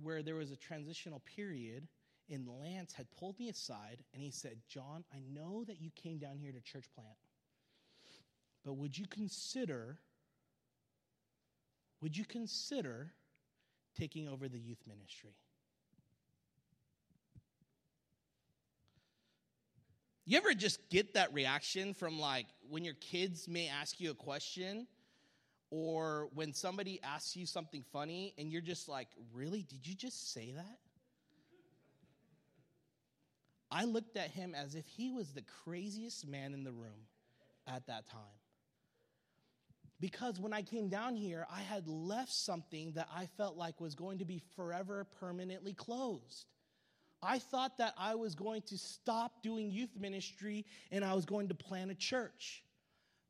where 0.03 0.22
there 0.22 0.37
was 0.37 0.51
a 0.51 0.57
transitional 0.57 1.20
period, 1.20 1.88
and 2.31 2.46
Lance 2.46 2.92
had 2.92 3.11
pulled 3.11 3.38
me 3.38 3.48
aside 3.48 3.98
and 4.14 4.22
he 4.22 4.31
said, 4.31 4.59
John, 4.68 5.05
I 5.12 5.18
know 5.33 5.64
that 5.64 5.81
you 5.81 5.90
came 5.94 6.18
down 6.18 6.38
here 6.38 6.53
to 6.53 6.61
church 6.61 6.87
plant, 6.94 7.16
but 8.64 8.75
would 8.75 8.96
you 8.96 9.07
consider 9.07 9.98
would 12.02 12.16
you 12.16 12.24
consider 12.24 13.12
taking 13.96 14.28
over 14.28 14.48
the 14.48 14.58
youth 14.58 14.82
ministry? 14.86 15.36
You 20.24 20.38
ever 20.38 20.54
just 20.54 20.88
get 20.88 21.14
that 21.14 21.32
reaction 21.32 21.94
from 21.94 22.18
like 22.18 22.46
when 22.68 22.84
your 22.84 22.94
kids 22.94 23.48
may 23.48 23.68
ask 23.68 24.00
you 24.00 24.10
a 24.10 24.14
question 24.14 24.86
or 25.70 26.28
when 26.34 26.52
somebody 26.52 27.00
asks 27.02 27.36
you 27.36 27.46
something 27.46 27.84
funny 27.92 28.34
and 28.38 28.52
you're 28.52 28.60
just 28.60 28.88
like, 28.88 29.08
really? 29.32 29.62
Did 29.62 29.86
you 29.86 29.94
just 29.94 30.32
say 30.32 30.52
that? 30.52 30.78
I 33.70 33.84
looked 33.84 34.16
at 34.16 34.30
him 34.30 34.54
as 34.54 34.74
if 34.74 34.86
he 34.86 35.10
was 35.10 35.32
the 35.32 35.42
craziest 35.64 36.26
man 36.26 36.52
in 36.52 36.62
the 36.62 36.72
room 36.72 37.06
at 37.66 37.86
that 37.86 38.06
time. 38.06 38.41
Because 40.02 40.40
when 40.40 40.52
I 40.52 40.62
came 40.62 40.88
down 40.88 41.14
here, 41.14 41.46
I 41.48 41.60
had 41.60 41.86
left 41.86 42.32
something 42.32 42.90
that 42.96 43.06
I 43.14 43.26
felt 43.36 43.56
like 43.56 43.80
was 43.80 43.94
going 43.94 44.18
to 44.18 44.24
be 44.24 44.42
forever 44.56 45.06
permanently 45.20 45.74
closed. 45.74 46.46
I 47.22 47.38
thought 47.38 47.78
that 47.78 47.94
I 47.96 48.16
was 48.16 48.34
going 48.34 48.62
to 48.62 48.76
stop 48.76 49.44
doing 49.44 49.70
youth 49.70 49.94
ministry 49.96 50.66
and 50.90 51.04
I 51.04 51.14
was 51.14 51.24
going 51.24 51.46
to 51.50 51.54
plant 51.54 51.92
a 51.92 51.94
church. 51.94 52.64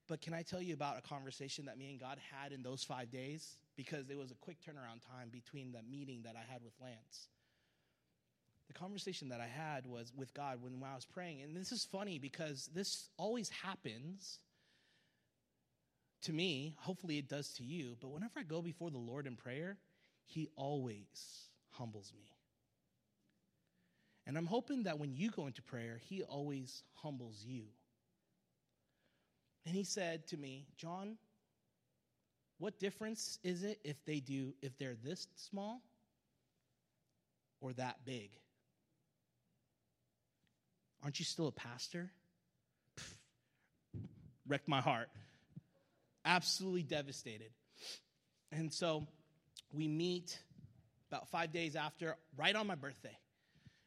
But 0.09 0.23
can 0.23 0.33
I 0.33 0.41
tell 0.41 0.63
you 0.63 0.73
about 0.73 0.97
a 0.97 1.03
conversation 1.03 1.67
that 1.67 1.77
me 1.77 1.91
and 1.91 2.01
God 2.01 2.17
had 2.33 2.53
in 2.53 2.63
those 2.63 2.83
five 2.83 3.11
days? 3.11 3.59
Because 3.77 4.09
it 4.09 4.17
was 4.17 4.31
a 4.31 4.37
quick 4.37 4.57
turnaround 4.63 5.07
time 5.07 5.29
between 5.31 5.73
the 5.73 5.83
meeting 5.83 6.23
that 6.25 6.37
I 6.37 6.51
had 6.51 6.63
with 6.65 6.73
Lance. 6.81 7.29
the 8.67 8.73
conversation 8.73 9.29
that 9.29 9.43
I 9.43 9.47
had 9.47 9.85
was 9.85 10.11
with 10.17 10.33
God 10.33 10.63
when, 10.63 10.81
when 10.81 10.91
I 10.91 10.95
was 10.95 11.05
praying. 11.05 11.43
And 11.43 11.55
this 11.55 11.71
is 11.71 11.85
funny 11.85 12.19
because 12.19 12.71
this 12.75 13.11
always 13.19 13.51
happens 13.51 14.39
to 16.23 16.33
me. 16.33 16.75
Hopefully, 16.79 17.19
it 17.19 17.29
does 17.29 17.53
to 17.55 17.65
you. 17.65 17.97
But 18.01 18.11
whenever 18.11 18.41
I 18.41 18.43
go 18.43 18.63
before 18.63 18.91
the 18.91 18.99
Lord 18.99 19.27
in 19.27 19.37
prayer, 19.37 19.79
He 20.25 20.49
always 20.57 21.49
humbles 21.71 22.13
me. 22.17 22.31
And 24.27 24.39
I'm 24.39 24.47
hoping 24.47 24.85
that 24.85 24.99
when 24.99 25.15
you 25.15 25.31
go 25.31 25.47
into 25.47 25.63
prayer, 25.63 26.01
He 26.09 26.23
always 26.23 26.83
humbles 26.95 27.45
you. 27.47 27.65
And 29.67 29.75
He 29.75 29.85
said 29.85 30.27
to 30.29 30.37
me, 30.37 30.67
John, 30.77 31.17
what 32.59 32.79
difference 32.79 33.39
is 33.43 33.65
it 33.65 33.81
if 33.83 34.05
they 34.05 34.21
do, 34.21 34.55
if 34.63 34.79
they're 34.79 34.97
this 35.03 35.27
small 35.35 35.83
or 37.61 37.73
that 37.73 38.05
big? 38.05 38.31
Aren't 41.03 41.19
you 41.19 41.25
still 41.25 41.49
a 41.49 41.53
pastor? 41.53 42.11
Wrecked 44.47 44.69
my 44.69 44.81
heart. 44.81 45.09
Absolutely 46.25 46.83
devastated. 46.83 47.51
And 48.51 48.73
so 48.73 49.07
we 49.73 49.89
meet 49.89 50.39
about 51.11 51.29
five 51.29 51.53
days 51.53 51.77
after, 51.77 52.17
right 52.37 52.55
on 52.55 52.67
my 52.67 52.75
birthday. 52.75 53.17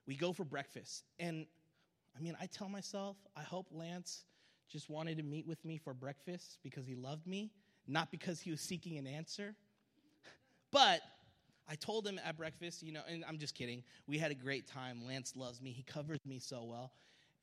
We 0.08 0.16
go 0.16 0.34
for 0.34 0.44
breakfast. 0.44 1.04
And 1.20 1.46
I 2.18 2.22
mean, 2.22 2.38
I 2.40 2.46
tell 2.48 2.70
myself, 2.70 3.18
I 3.36 3.42
hope 3.42 3.68
Lance 3.72 4.24
just 4.70 4.90
wanted 4.90 5.18
to 5.18 5.24
meet 5.24 5.48
with 5.48 5.64
me 5.64 5.78
for 5.78 5.94
breakfast 5.94 6.60
because 6.64 6.86
he 6.86 6.96
loved 6.96 7.28
me, 7.28 7.52
not 7.88 8.12
because 8.12 8.40
he 8.40 8.52
was 8.52 8.62
seeking 8.62 8.98
an 8.98 9.08
answer. 9.08 9.56
But 10.72 11.02
I 11.68 11.76
told 11.76 12.06
him 12.06 12.20
at 12.24 12.38
breakfast, 12.38 12.84
you 12.84 12.92
know, 12.92 13.02
and 13.10 13.24
I'm 13.28 13.38
just 13.38 13.56
kidding. 13.56 13.84
We 14.08 14.18
had 14.18 14.32
a 14.32 14.36
great 14.36 14.68
time. 14.68 15.06
Lance 15.06 15.34
loves 15.36 15.62
me. 15.62 15.72
He 15.72 15.84
covers 15.84 16.20
me 16.26 16.40
so 16.40 16.64
well. 16.64 16.92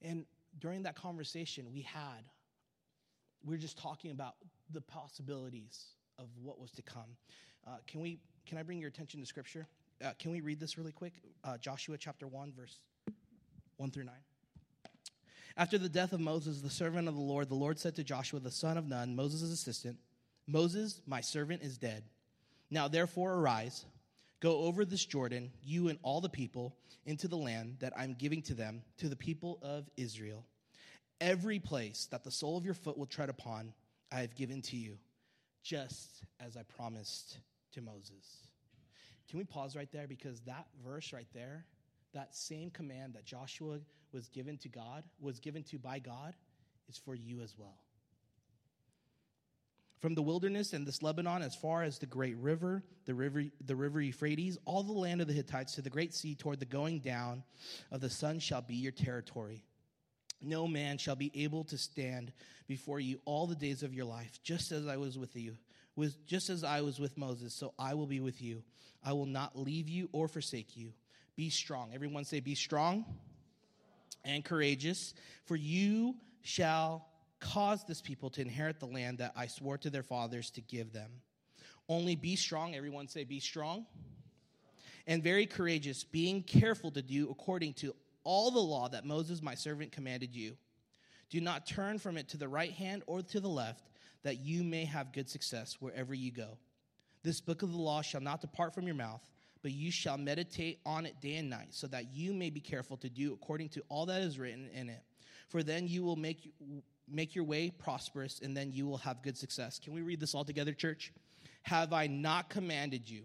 And 0.00 0.26
during 0.59 0.83
that 0.85 0.96
conversation 0.96 1.72
we 1.72 1.83
had, 1.83 2.24
we 3.44 3.55
were 3.55 3.61
just 3.61 3.78
talking 3.78 4.11
about 4.11 4.35
the 4.73 4.81
possibilities 4.81 5.85
of 6.19 6.27
what 6.43 6.61
was 6.61 6.71
to 6.73 6.83
come. 6.83 7.17
Uh, 7.67 7.77
can 7.87 8.01
we? 8.01 8.19
Can 8.47 8.59
I 8.59 8.63
bring 8.63 8.79
your 8.79 8.89
attention 8.89 9.21
to 9.21 9.27
Scripture? 9.27 9.67
Uh, 10.05 10.13
can 10.19 10.33
we 10.33 10.41
read 10.41 10.59
this 10.59 10.77
really 10.77 10.93
quick? 10.93 11.15
Uh, 11.45 11.57
Joshua 11.59 11.97
chapter 11.97 12.27
one, 12.27 12.53
verse 12.57 12.79
one 13.77 13.91
through 13.91 14.05
nine. 14.05 14.15
After 15.57 15.79
the 15.79 15.89
death 15.89 16.13
of 16.13 16.21
Moses, 16.21 16.63
the 16.63 16.71
servant 16.71 17.09
of 17.09 17.15
the 17.15 17.21
Lord, 17.21 17.49
the 17.49 17.55
Lord 17.55 17.79
said 17.79 17.95
to 17.97 18.05
Joshua, 18.05 18.41
the 18.41 18.51
son 18.51 18.79
of 18.79 18.89
Nun, 18.89 19.15
Moses' 19.15 19.53
assistant, 19.53 19.99
Moses, 20.47 21.03
my 21.07 21.21
servant, 21.21 21.63
is 21.63 21.77
dead. 21.77 22.05
Now 22.71 22.89
therefore 22.89 23.35
arise 23.35 23.85
Go 24.43 24.63
over 24.63 24.85
this 24.85 25.05
Jordan, 25.05 25.53
you 25.63 25.87
and 25.89 26.01
all 26.03 26.21
the 26.21 26.29
people, 26.29 26.75
into 27.07 27.29
the 27.29 27.37
land 27.37 27.77
that 27.79 27.93
I'm 27.97 28.17
giving 28.19 28.43
to 28.43 28.55
them, 28.55 28.83
to 28.99 29.09
the 29.09 29.15
people 29.15 29.61
of 29.63 29.89
Israel. 29.97 30.45
Every 31.21 31.61
place 31.61 32.09
that 32.11 32.25
the 32.25 32.33
sole 32.33 32.59
of 32.59 32.65
your 32.65 32.75
foot 32.75 32.99
will 32.99 33.07
tread 33.07 33.29
upon, 33.29 33.73
I 34.12 34.20
have 34.20 34.35
given 34.35 34.61
to 34.62 34.77
you, 34.77 34.98
just 35.62 36.25
as 36.38 36.57
I 36.57 36.62
promised 36.62 37.38
to 37.72 37.81
Moses. 37.81 38.48
Can 39.31 39.38
we 39.38 39.44
pause 39.44 39.75
right 39.75 39.90
there? 39.90 40.07
Because 40.07 40.40
that 40.42 40.66
verse 40.85 41.12
right 41.12 41.29
there, 41.33 41.64
that 42.12 42.35
same 42.35 42.70
command 42.70 43.14
that 43.14 43.25
Joshua 43.25 43.79
was 44.12 44.29
given 44.29 44.59
to 44.59 44.68
God, 44.68 45.05
was 45.18 45.40
given 45.40 45.62
to 45.64 45.79
by 45.79 45.98
God, 45.98 46.35
is 46.88 46.98
for 46.98 47.14
you 47.14 47.40
as 47.40 47.55
well. 47.57 47.79
From 50.01 50.14
the 50.14 50.22
wilderness 50.22 50.72
and 50.72 50.85
this 50.85 51.01
Lebanon 51.01 51.42
as 51.42 51.55
far 51.55 51.85
as 51.85 51.98
the 51.98 52.07
great 52.07 52.37
river, 52.37 52.83
the 53.07 53.14
river, 53.14 53.44
the 53.64 53.77
river 53.77 54.01
Euphrates, 54.01 54.59
all 54.64 54.83
the 54.83 54.92
land 54.92 55.20
of 55.20 55.29
the 55.29 55.33
Hittites 55.33 55.77
to 55.77 55.83
the 55.83 55.90
great 55.90 56.12
sea 56.12 56.35
toward 56.35 56.59
the 56.59 56.66
going 56.66 56.98
down 56.98 57.44
of 57.90 58.01
the 58.01 58.11
sun 58.11 58.40
shall 58.40 58.62
be 58.62 58.75
your 58.75 58.92
territory. 58.92 59.64
No 60.42 60.66
man 60.66 60.98
shall 60.98 61.16
be 61.16 61.31
able 61.35 61.64
to 61.64 61.78
stand 61.78 62.33
before 62.66 63.00
you 63.00 63.20
all 63.24 63.46
the 63.46 63.55
days 63.55 63.83
of 63.83 63.94
your 63.94 64.05
life, 64.05 64.40
just 64.42 64.72
as 64.72 64.87
I 64.87 64.96
was 64.96 65.18
with 65.18 65.37
you, 65.37 65.57
with, 65.96 66.26
just 66.26 66.50
as 66.50 66.64
I 66.64 66.81
was 66.81 66.98
with 66.98 67.16
Moses, 67.16 67.55
so 67.55 67.74
I 67.78 67.94
will 67.94 68.07
be 68.07 68.20
with 68.20 68.42
you. 68.42 68.62
I 69.05 69.12
will 69.12 69.26
not 69.26 69.59
leave 69.59 69.88
you 69.88 70.09
or 70.12 70.28
forsake 70.28 70.76
you. 70.76 70.92
Be 71.37 71.50
strong. 71.50 71.90
Everyone 71.94 72.24
say, 72.24 72.40
Be 72.40 72.55
strong 72.55 73.05
and 74.24 74.44
courageous, 74.44 75.14
for 75.44 75.57
you 75.57 76.14
shall 76.42 77.09
cause 77.40 77.85
this 77.85 78.00
people 78.00 78.31
to 78.31 78.40
inherit 78.40 78.81
the 78.81 78.87
land 78.87 79.18
that 79.18 79.33
I 79.37 79.46
swore 79.46 79.78
to 79.78 79.90
their 79.90 80.02
fathers 80.02 80.50
to 80.52 80.61
give 80.61 80.92
them. 80.92 81.11
Only 81.88 82.16
be 82.16 82.37
strong. 82.37 82.74
Everyone 82.74 83.09
say, 83.09 83.24
be 83.24 83.40
strong. 83.40 83.87
And 85.07 85.22
very 85.22 85.46
courageous, 85.46 86.05
being 86.05 86.42
careful 86.42 86.92
to 86.92 87.02
do 87.02 87.28
according 87.31 87.74
to 87.74 87.94
all 88.25 88.51
the 88.51 88.59
law 88.59 88.89
that 88.89 89.05
Moses, 89.05 89.43
my 89.43 89.55
servant, 89.55 89.93
commanded 89.93 90.35
you. 90.35 90.57
Do 91.31 91.41
not 91.41 91.67
turn 91.67 91.99
from 91.99 92.17
it 92.17 92.29
to 92.31 92.37
the 92.37 92.49
right 92.49 92.73
hand 92.73 93.03
or 93.07 93.23
to 93.23 93.41
the 93.41 93.49
left, 93.49 93.89
that 94.23 94.41
you 94.41 94.63
may 94.63 94.85
have 94.85 95.13
good 95.13 95.29
success 95.29 95.77
wherever 95.81 96.15
you 96.15 96.31
go. 96.31 96.59
This 97.23 97.41
book 97.41 97.63
of 97.63 97.73
the 97.73 97.79
law 97.79 98.03
shall 98.03 98.21
not 98.21 98.41
depart 98.41 98.75
from 98.75 98.87
your 98.87 98.95
mouth, 98.95 99.23
but 99.63 99.73
you 99.73 99.91
shall 99.91 100.19
meditate 100.19 100.81
on 100.85 101.07
it 101.07 101.21
day 101.21 101.37
and 101.37 101.49
night, 101.49 101.69
so 101.71 101.87
that 101.87 102.13
you 102.13 102.35
may 102.35 102.51
be 102.51 102.61
careful 102.61 102.97
to 102.99 103.09
do 103.09 103.33
according 103.33 103.71
to 103.71 103.83
all 103.89 104.07
that 104.07 104.23
is 104.23 104.39
written 104.39 104.69
in 104.75 104.89
it. 104.89 105.03
For 105.49 105.63
then 105.63 105.87
you 105.87 106.03
will 106.03 106.17
make 106.17 106.53
make 107.09 107.35
your 107.35 107.45
way 107.45 107.71
prosperous, 107.71 108.41
and 108.41 108.57
then 108.57 108.73
you 108.73 108.87
will 108.87 108.99
have 108.99 109.23
good 109.23 109.37
success. 109.37 109.79
Can 109.79 109.93
we 109.93 110.03
read 110.03 110.21
this 110.21 110.35
all 110.35 110.45
together, 110.45 110.73
church? 110.73 111.13
Have 111.63 111.93
I 111.93 112.07
not 112.07 112.49
commanded 112.49 113.09
you? 113.09 113.23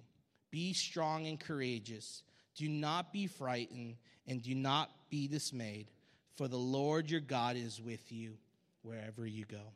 Be 0.51 0.73
strong 0.73 1.27
and 1.27 1.39
courageous. 1.39 2.23
Do 2.55 2.67
not 2.67 3.13
be 3.13 3.27
frightened, 3.27 3.95
and 4.27 4.41
do 4.41 4.53
not 4.53 4.89
be 5.09 5.27
dismayed, 5.27 5.87
for 6.35 6.47
the 6.47 6.57
Lord 6.57 7.09
your 7.09 7.21
God 7.21 7.55
is 7.55 7.81
with 7.81 8.11
you 8.11 8.33
wherever 8.81 9.25
you 9.25 9.45
go. 9.45 9.73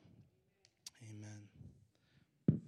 Amen. 1.09 2.59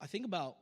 I 0.00 0.06
think 0.06 0.24
about 0.24 0.56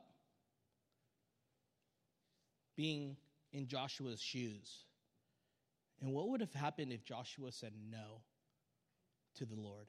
being 2.75 3.15
in 3.53 3.67
Joshua's 3.67 4.19
shoes. 4.19 4.85
And 6.01 6.11
what 6.11 6.29
would 6.29 6.41
have 6.41 6.53
happened 6.53 6.91
if 6.91 7.05
Joshua 7.05 7.51
said 7.51 7.71
no 7.89 8.21
to 9.35 9.45
the 9.45 9.55
Lord? 9.55 9.87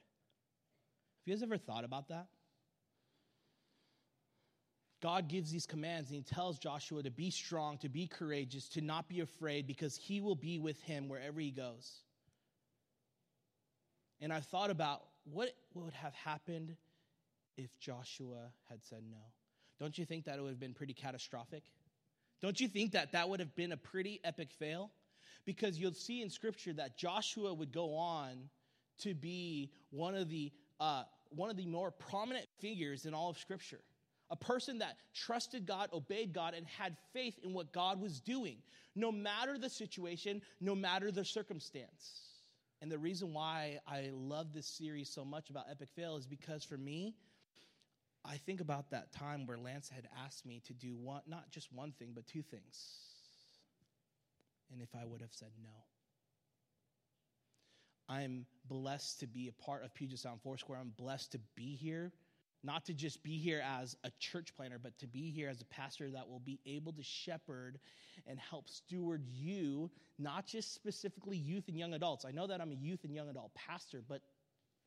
You 1.27 1.35
guys 1.35 1.43
ever 1.43 1.59
thought 1.59 1.85
about 1.85 2.09
that? 2.09 2.29
God 5.03 5.29
gives 5.29 5.51
these 5.51 5.67
commands 5.67 6.09
and 6.11 6.17
he 6.17 6.23
tells 6.23 6.59
Joshua 6.59 7.03
to 7.03 7.11
be 7.11 7.31
strong, 7.31 7.79
to 7.79 7.89
be 7.89 8.07
courageous, 8.07 8.69
to 8.71 8.81
not 8.81 9.09
be 9.09 9.21
afraid 9.21 9.67
because 9.67 9.97
he 9.97 10.21
will 10.21 10.37
be 10.37 10.59
with 10.59 10.81
him 10.83 11.09
wherever 11.09 11.41
he 11.41 11.51
goes. 11.51 12.01
And 14.21 14.33
I 14.33 14.41
thought 14.41 14.71
about 14.71 15.03
what 15.25 15.51
would 15.75 15.93
have 15.93 16.15
happened 16.15 16.77
if 17.57 17.77
Joshua 17.79 18.51
had 18.71 18.83
said 18.85 19.03
no. 19.11 19.19
Don't 19.79 19.99
you 19.99 20.07
think 20.07 20.25
that 20.25 20.39
it 20.39 20.43
would 20.43 20.51
have 20.51 20.61
been 20.61 20.75
pretty 20.75 20.95
catastrophic? 20.95 21.65
Don't 22.41 22.59
you 22.61 22.69
think 22.69 22.93
that 22.93 23.13
that 23.13 23.29
would 23.29 23.41
have 23.41 23.55
been 23.55 23.73
a 23.73 23.77
pretty 23.77 24.21
epic 24.25 24.51
fail? 24.53 24.93
Because 25.45 25.79
you'll 25.79 25.93
see 25.93 26.23
in 26.23 26.31
Scripture 26.31 26.73
that 26.75 26.97
Joshua 26.97 27.53
would 27.53 27.73
go 27.73 27.95
on 27.95 28.49
to 29.01 29.13
be 29.13 29.71
one 29.91 30.15
of 30.15 30.31
the 30.31 30.53
uh, 30.81 31.03
one 31.31 31.51
of 31.51 31.57
the 31.57 31.67
more 31.67 31.91
prominent 31.91 32.47
figures 32.61 33.07
in 33.07 33.15
all 33.15 33.31
of 33.31 33.39
Scripture. 33.39 33.81
A 34.31 34.37
person 34.37 34.79
that 34.79 34.97
trusted 35.15 35.67
God, 35.67 35.89
obeyed 35.93 36.33
God, 36.33 36.55
and 36.55 36.67
had 36.67 36.97
faith 37.13 37.39
in 37.45 37.53
what 37.53 37.73
God 37.73 38.01
was 38.01 38.21
doing, 38.21 38.57
no 38.97 39.13
matter 39.13 39.57
the 39.57 39.71
situation, 39.71 40.43
no 40.61 40.75
matter 40.75 41.13
the 41.13 41.25
circumstance. 41.25 42.23
And 42.83 42.91
the 42.91 42.99
reason 42.99 43.33
why 43.33 43.79
I 43.87 44.11
love 44.13 44.53
this 44.53 44.67
series 44.67 45.09
so 45.09 45.25
much 45.25 45.49
about 45.51 45.67
epic 45.71 45.89
fail 45.95 46.17
is 46.17 46.27
because 46.27 46.65
for 46.65 46.77
me, 46.77 47.15
I 48.25 48.37
think 48.39 48.61
about 48.61 48.91
that 48.91 49.13
time 49.13 49.47
where 49.47 49.57
Lance 49.57 49.89
had 49.89 50.09
asked 50.25 50.45
me 50.45 50.61
to 50.67 50.73
do 50.75 50.97
one, 50.97 51.23
not 51.29 51.51
just 51.51 51.73
one 51.73 51.93
thing, 51.93 52.11
but 52.15 52.27
two 52.27 52.43
things. 52.43 52.89
And 54.73 54.83
if 54.83 54.89
I 54.95 55.05
would 55.05 55.21
have 55.21 55.33
said 55.33 55.53
no. 55.63 55.71
I'm 58.09 58.47
blessed 58.69 59.21
to 59.21 59.27
be 59.27 59.49
a 59.49 59.63
part 59.63 59.85
of 59.85 59.95
Puget 59.95 60.19
Sound 60.19 60.41
Foursquare. 60.43 60.79
I'm 60.79 60.93
blessed 60.97 61.33
to 61.33 61.41
be 61.57 61.75
here, 61.75 62.13
not 62.63 62.85
to 62.87 62.95
just 62.95 63.23
be 63.23 63.39
here 63.39 63.63
as 63.65 63.97
a 64.05 64.11
church 64.21 64.55
planter, 64.55 64.79
but 64.81 64.97
to 64.99 65.07
be 65.07 65.31
here 65.31 65.49
as 65.49 65.61
a 65.61 65.65
pastor 65.67 66.11
that 66.11 66.29
will 66.29 66.41
be 66.41 66.61
able 66.67 66.93
to 66.93 67.03
shepherd 67.03 67.79
and 68.27 68.39
help 68.39 68.69
steward 68.69 69.25
you, 69.27 69.91
not 70.19 70.47
just 70.47 70.75
specifically 70.75 71.37
youth 71.37 71.69
and 71.69 71.79
young 71.79 71.95
adults. 71.95 72.25
I 72.25 72.31
know 72.31 72.47
that 72.47 72.61
I'm 72.61 72.73
a 72.73 72.77
youth 72.77 73.05
and 73.05 73.15
young 73.15 73.29
adult 73.29 73.53
pastor, 73.55 74.03
but 74.07 74.23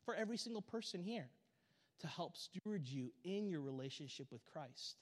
for 0.05 0.15
every 0.15 0.37
single 0.37 0.61
person 0.61 1.03
here 1.03 1.29
to 1.99 2.07
help 2.07 2.37
steward 2.37 2.87
you 2.87 3.11
in 3.23 3.49
your 3.49 3.61
relationship 3.61 4.27
with 4.31 4.45
Christ. 4.45 4.95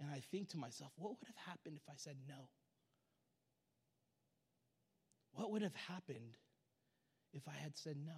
And 0.00 0.10
I 0.10 0.20
think 0.30 0.50
to 0.50 0.58
myself, 0.58 0.92
what 0.96 1.18
would 1.18 1.26
have 1.26 1.46
happened 1.46 1.76
if 1.76 1.88
I 1.88 1.94
said 1.96 2.16
no? 2.28 2.48
What 5.32 5.50
would 5.50 5.62
have 5.62 5.74
happened 5.74 6.36
if 7.32 7.42
I 7.48 7.58
had 7.62 7.76
said 7.76 7.96
no? 8.04 8.12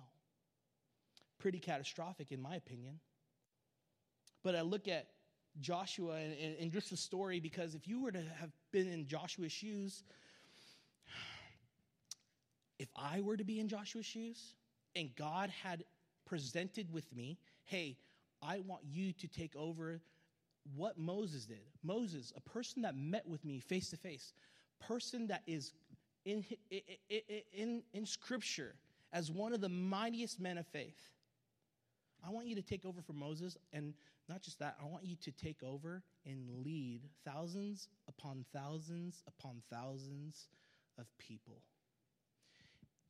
pretty 1.43 1.59
catastrophic, 1.59 2.31
in 2.31 2.41
my 2.41 2.55
opinion. 2.55 3.01
But 4.45 4.55
I 4.55 4.63
look 4.63 4.87
at 4.87 5.09
Joshua 5.61 6.15
and, 6.15 6.33
and, 6.33 6.57
and 6.61 6.73
just 6.73 6.91
the 6.91 6.97
story 6.97 7.41
because 7.41 7.75
if 7.75 7.87
you 7.89 8.01
were 8.01 8.13
to 8.13 8.23
have 8.41 8.51
been 8.73 8.89
in 8.89 9.09
Joshua's 9.09 9.51
shoes, 9.51 10.05
if 12.79 12.89
I 12.97 13.21
were 13.21 13.37
to 13.37 13.45
be 13.45 13.59
in 13.59 13.69
Joshua's 13.69 14.07
shoes 14.07 14.55
and 14.95 15.11
God 15.17 15.51
had 15.51 15.85
presented 16.25 16.93
with 16.93 17.13
me, 17.13 17.39
hey, 17.65 17.99
I 18.41 18.61
want 18.61 18.83
you 18.89 19.13
to 19.13 19.27
take 19.27 19.55
over 19.57 20.01
what 20.77 20.97
Moses 20.97 21.45
did. 21.45 21.59
Moses, 21.83 22.33
a 22.37 22.41
person 22.41 22.83
that 22.83 22.97
met 22.97 23.27
with 23.29 23.45
me 23.45 23.59
face 23.59 23.91
to 23.91 23.97
face, 23.97 24.33
person 24.81 25.27
that 25.27 25.43
is 25.49 25.73
in, 26.25 26.45
in, 26.71 26.81
in, 27.53 27.83
in 27.93 28.07
scripture 28.07 28.77
as 29.13 29.31
one 29.31 29.53
of 29.53 29.61
the 29.61 29.69
mightiest 29.69 30.41
men 30.41 30.59
of 30.59 30.67
faith. 30.69 31.11
I 32.25 32.31
want 32.31 32.47
you 32.47 32.55
to 32.55 32.63
take 32.63 32.85
over 32.85 33.03
for 33.03 33.13
Moses, 33.13 33.57
and 33.73 33.95
not 34.29 34.43
just 34.43 34.59
that, 34.61 34.77
I 34.81 34.87
want 34.87 35.05
you 35.05 35.17
to 35.23 35.33
take 35.33 35.63
over 35.63 36.03
and 36.25 36.65
lead 36.65 37.03
thousands 37.25 37.89
upon 38.09 38.45
thousands 38.53 39.23
upon 39.27 39.63
thousands 39.73 40.47
of 40.99 41.07
people 41.19 41.63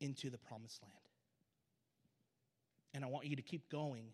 into 0.00 0.30
the 0.30 0.38
promised 0.38 0.82
land. 0.82 0.94
And 2.94 3.04
I 3.04 3.08
want 3.08 3.26
you 3.26 3.36
to 3.36 3.42
keep 3.42 3.70
going 3.70 4.06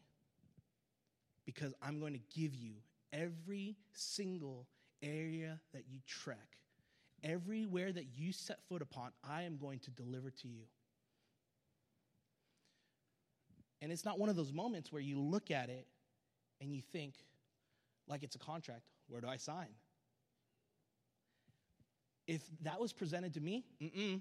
because 1.47 1.73
I'm 1.81 1.99
going 1.99 2.13
to 2.13 2.39
give 2.39 2.55
you 2.55 2.75
every 3.13 3.77
single 3.93 4.67
area 5.03 5.61
that 5.73 5.85
you 5.89 6.01
trek, 6.07 6.59
everywhere 7.23 7.93
that 7.93 8.07
you 8.17 8.33
set 8.33 8.59
foot 8.69 8.83
upon, 8.83 9.13
I 9.29 9.43
am 9.43 9.57
going 9.57 9.79
to 9.81 9.91
deliver 9.91 10.31
to 10.31 10.49
you. 10.49 10.65
And 13.81 13.93
it's 13.93 14.05
not 14.05 14.19
one 14.19 14.29
of 14.29 14.37
those 14.37 14.53
moments 14.53 14.93
where 14.93 15.03
you 15.03 15.21
look 15.21 15.51
at 15.51 15.69
it 15.69 15.87
and 16.61 16.75
you 16.75 16.83
think, 16.83 17.15
like 18.09 18.23
it's 18.23 18.35
a 18.35 18.39
contract, 18.39 18.83
where 19.09 19.21
do 19.21 19.29
I 19.29 19.37
sign? 19.37 19.69
If 22.27 22.43
that 22.63 22.81
was 22.81 22.93
presented 22.93 23.35
to 23.35 23.41
me, 23.41 23.65
mm-mm, 23.81 24.21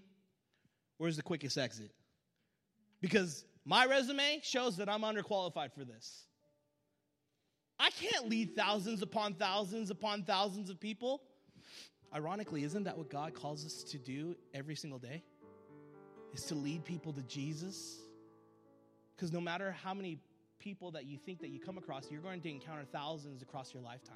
where's 0.97 1.17
the 1.17 1.23
quickest 1.23 1.57
exit? 1.57 1.91
Because 3.01 3.45
my 3.65 3.85
resume 3.85 4.39
shows 4.43 4.77
that 4.77 4.87
I'm 4.89 5.01
underqualified 5.01 5.73
for 5.73 5.83
this. 5.83 6.23
I 7.79 7.89
can't 7.91 8.29
lead 8.29 8.55
thousands 8.55 9.01
upon 9.01 9.33
thousands 9.33 9.91
upon 9.91 10.23
thousands 10.23 10.69
of 10.69 10.79
people. 10.79 11.21
Ironically, 12.15 12.63
isn't 12.63 12.83
that 12.85 12.97
what 12.97 13.09
God 13.09 13.33
calls 13.33 13.65
us 13.65 13.83
to 13.83 13.97
do 13.97 14.35
every 14.53 14.75
single 14.75 14.99
day? 14.99 15.23
Is 16.33 16.43
to 16.45 16.55
lead 16.55 16.85
people 16.85 17.11
to 17.13 17.21
Jesus? 17.23 17.97
Because 19.17 19.33
no 19.33 19.41
matter 19.41 19.75
how 19.83 19.95
many 19.95 20.19
people 20.59 20.91
that 20.91 21.05
you 21.05 21.17
think 21.17 21.41
that 21.41 21.49
you 21.49 21.59
come 21.59 21.79
across, 21.79 22.11
you're 22.11 22.21
going 22.21 22.39
to 22.41 22.49
encounter 22.49 22.85
thousands 22.91 23.41
across 23.41 23.73
your 23.73 23.81
lifetime. 23.81 24.15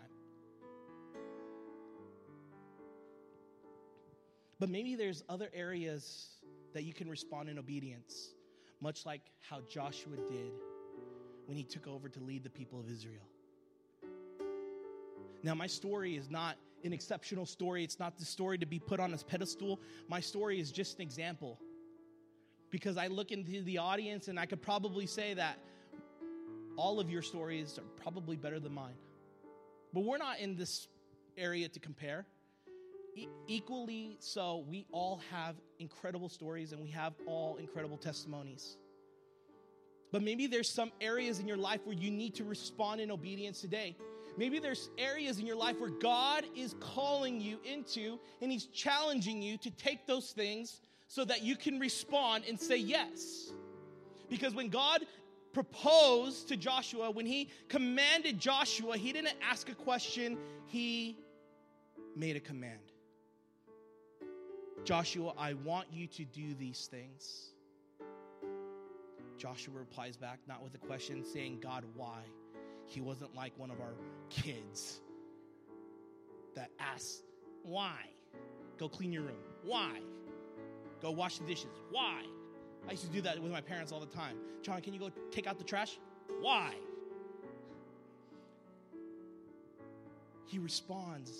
But 4.59 4.69
maybe 4.69 4.95
there's 4.95 5.23
other 5.27 5.49
areas 5.55 6.27
that 6.75 6.83
you 6.83 6.93
can 6.93 7.09
respond 7.09 7.49
in 7.49 7.57
obedience, 7.57 8.29
much 8.79 9.07
like 9.07 9.21
how 9.49 9.61
Joshua 9.67 10.17
did 10.29 10.51
when 11.47 11.57
he 11.57 11.63
took 11.63 11.87
over 11.87 12.07
to 12.07 12.19
lead 12.19 12.43
the 12.43 12.49
people 12.51 12.79
of 12.79 12.87
Israel. 12.87 13.25
Now, 15.41 15.55
my 15.55 15.65
story 15.65 16.15
is 16.15 16.29
not 16.29 16.57
an 16.83 16.93
exceptional 16.93 17.47
story. 17.47 17.83
It's 17.83 17.97
not 17.97 18.19
the 18.19 18.25
story 18.25 18.59
to 18.59 18.67
be 18.67 18.77
put 18.77 18.99
on 18.99 19.11
a 19.15 19.17
pedestal. 19.17 19.79
My 20.07 20.19
story 20.19 20.59
is 20.59 20.71
just 20.71 20.97
an 20.97 21.01
example. 21.01 21.59
Because 22.71 22.97
I 22.97 23.07
look 23.07 23.31
into 23.31 23.61
the 23.63 23.77
audience 23.77 24.27
and 24.27 24.39
I 24.39 24.45
could 24.45 24.61
probably 24.61 25.05
say 25.05 25.33
that 25.33 25.59
all 26.77 26.99
of 26.99 27.09
your 27.09 27.21
stories 27.21 27.77
are 27.77 28.01
probably 28.01 28.37
better 28.37 28.59
than 28.59 28.73
mine. 28.73 28.95
But 29.93 30.01
we're 30.01 30.17
not 30.17 30.39
in 30.39 30.55
this 30.55 30.87
area 31.37 31.67
to 31.69 31.79
compare. 31.79 32.25
E- 33.15 33.27
equally 33.47 34.15
so, 34.19 34.63
we 34.69 34.85
all 34.91 35.21
have 35.29 35.55
incredible 35.79 36.29
stories 36.29 36.71
and 36.71 36.81
we 36.81 36.89
have 36.89 37.13
all 37.27 37.57
incredible 37.57 37.97
testimonies. 37.97 38.77
But 40.11 40.23
maybe 40.23 40.47
there's 40.47 40.69
some 40.69 40.91
areas 40.99 41.39
in 41.39 41.47
your 41.47 41.57
life 41.57 41.81
where 41.85 41.95
you 41.95 42.11
need 42.11 42.35
to 42.35 42.43
respond 42.43 43.01
in 43.01 43.11
obedience 43.11 43.61
today. 43.61 43.95
Maybe 44.37 44.59
there's 44.59 44.89
areas 44.97 45.39
in 45.39 45.45
your 45.45 45.55
life 45.55 45.79
where 45.79 45.89
God 45.89 46.45
is 46.55 46.75
calling 46.79 47.41
you 47.41 47.59
into 47.63 48.17
and 48.41 48.51
He's 48.51 48.65
challenging 48.65 49.41
you 49.41 49.57
to 49.57 49.71
take 49.71 50.07
those 50.07 50.31
things 50.31 50.81
so 51.11 51.25
that 51.25 51.43
you 51.43 51.57
can 51.57 51.77
respond 51.77 52.45
and 52.47 52.57
say 52.57 52.77
yes. 52.77 53.51
Because 54.29 54.55
when 54.55 54.69
God 54.69 55.05
proposed 55.51 56.47
to 56.47 56.55
Joshua, 56.55 57.11
when 57.11 57.25
He 57.25 57.49
commanded 57.67 58.39
Joshua, 58.39 58.95
He 58.95 59.11
didn't 59.11 59.35
ask 59.43 59.67
a 59.67 59.75
question, 59.75 60.37
He 60.67 61.17
made 62.15 62.37
a 62.37 62.39
command. 62.39 62.79
Joshua, 64.85 65.33
I 65.37 65.55
want 65.65 65.87
you 65.91 66.07
to 66.07 66.23
do 66.23 66.53
these 66.53 66.87
things. 66.89 67.49
Joshua 69.37 69.79
replies 69.79 70.15
back, 70.15 70.39
not 70.47 70.63
with 70.63 70.75
a 70.75 70.77
question, 70.77 71.25
saying, 71.25 71.59
God, 71.61 71.83
why? 71.93 72.21
He 72.85 73.01
wasn't 73.01 73.35
like 73.35 73.51
one 73.57 73.69
of 73.69 73.81
our 73.81 73.95
kids 74.29 75.01
that 76.55 76.69
asks, 76.79 77.21
Why? 77.63 77.97
Go 78.77 78.87
clean 78.87 79.11
your 79.11 79.23
room. 79.23 79.35
Why? 79.63 79.99
Go 81.01 81.11
wash 81.11 81.37
the 81.37 81.45
dishes. 81.45 81.69
Why? 81.89 82.23
I 82.87 82.91
used 82.91 83.03
to 83.03 83.11
do 83.11 83.21
that 83.21 83.39
with 83.39 83.51
my 83.51 83.61
parents 83.61 83.91
all 83.91 83.99
the 83.99 84.05
time. 84.05 84.37
John, 84.61 84.81
can 84.81 84.93
you 84.93 84.99
go 84.99 85.11
take 85.31 85.47
out 85.47 85.57
the 85.57 85.63
trash? 85.63 85.99
Why? 86.39 86.73
He 90.45 90.59
responds 90.59 91.31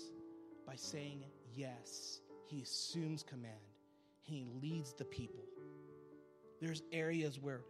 by 0.66 0.74
saying 0.74 1.24
yes. 1.54 2.20
He 2.46 2.62
assumes 2.62 3.22
command. 3.22 3.54
He 4.22 4.46
leads 4.62 4.92
the 4.94 5.04
people. 5.04 5.42
There's 6.60 6.82
areas 6.92 7.40
where 7.40 7.60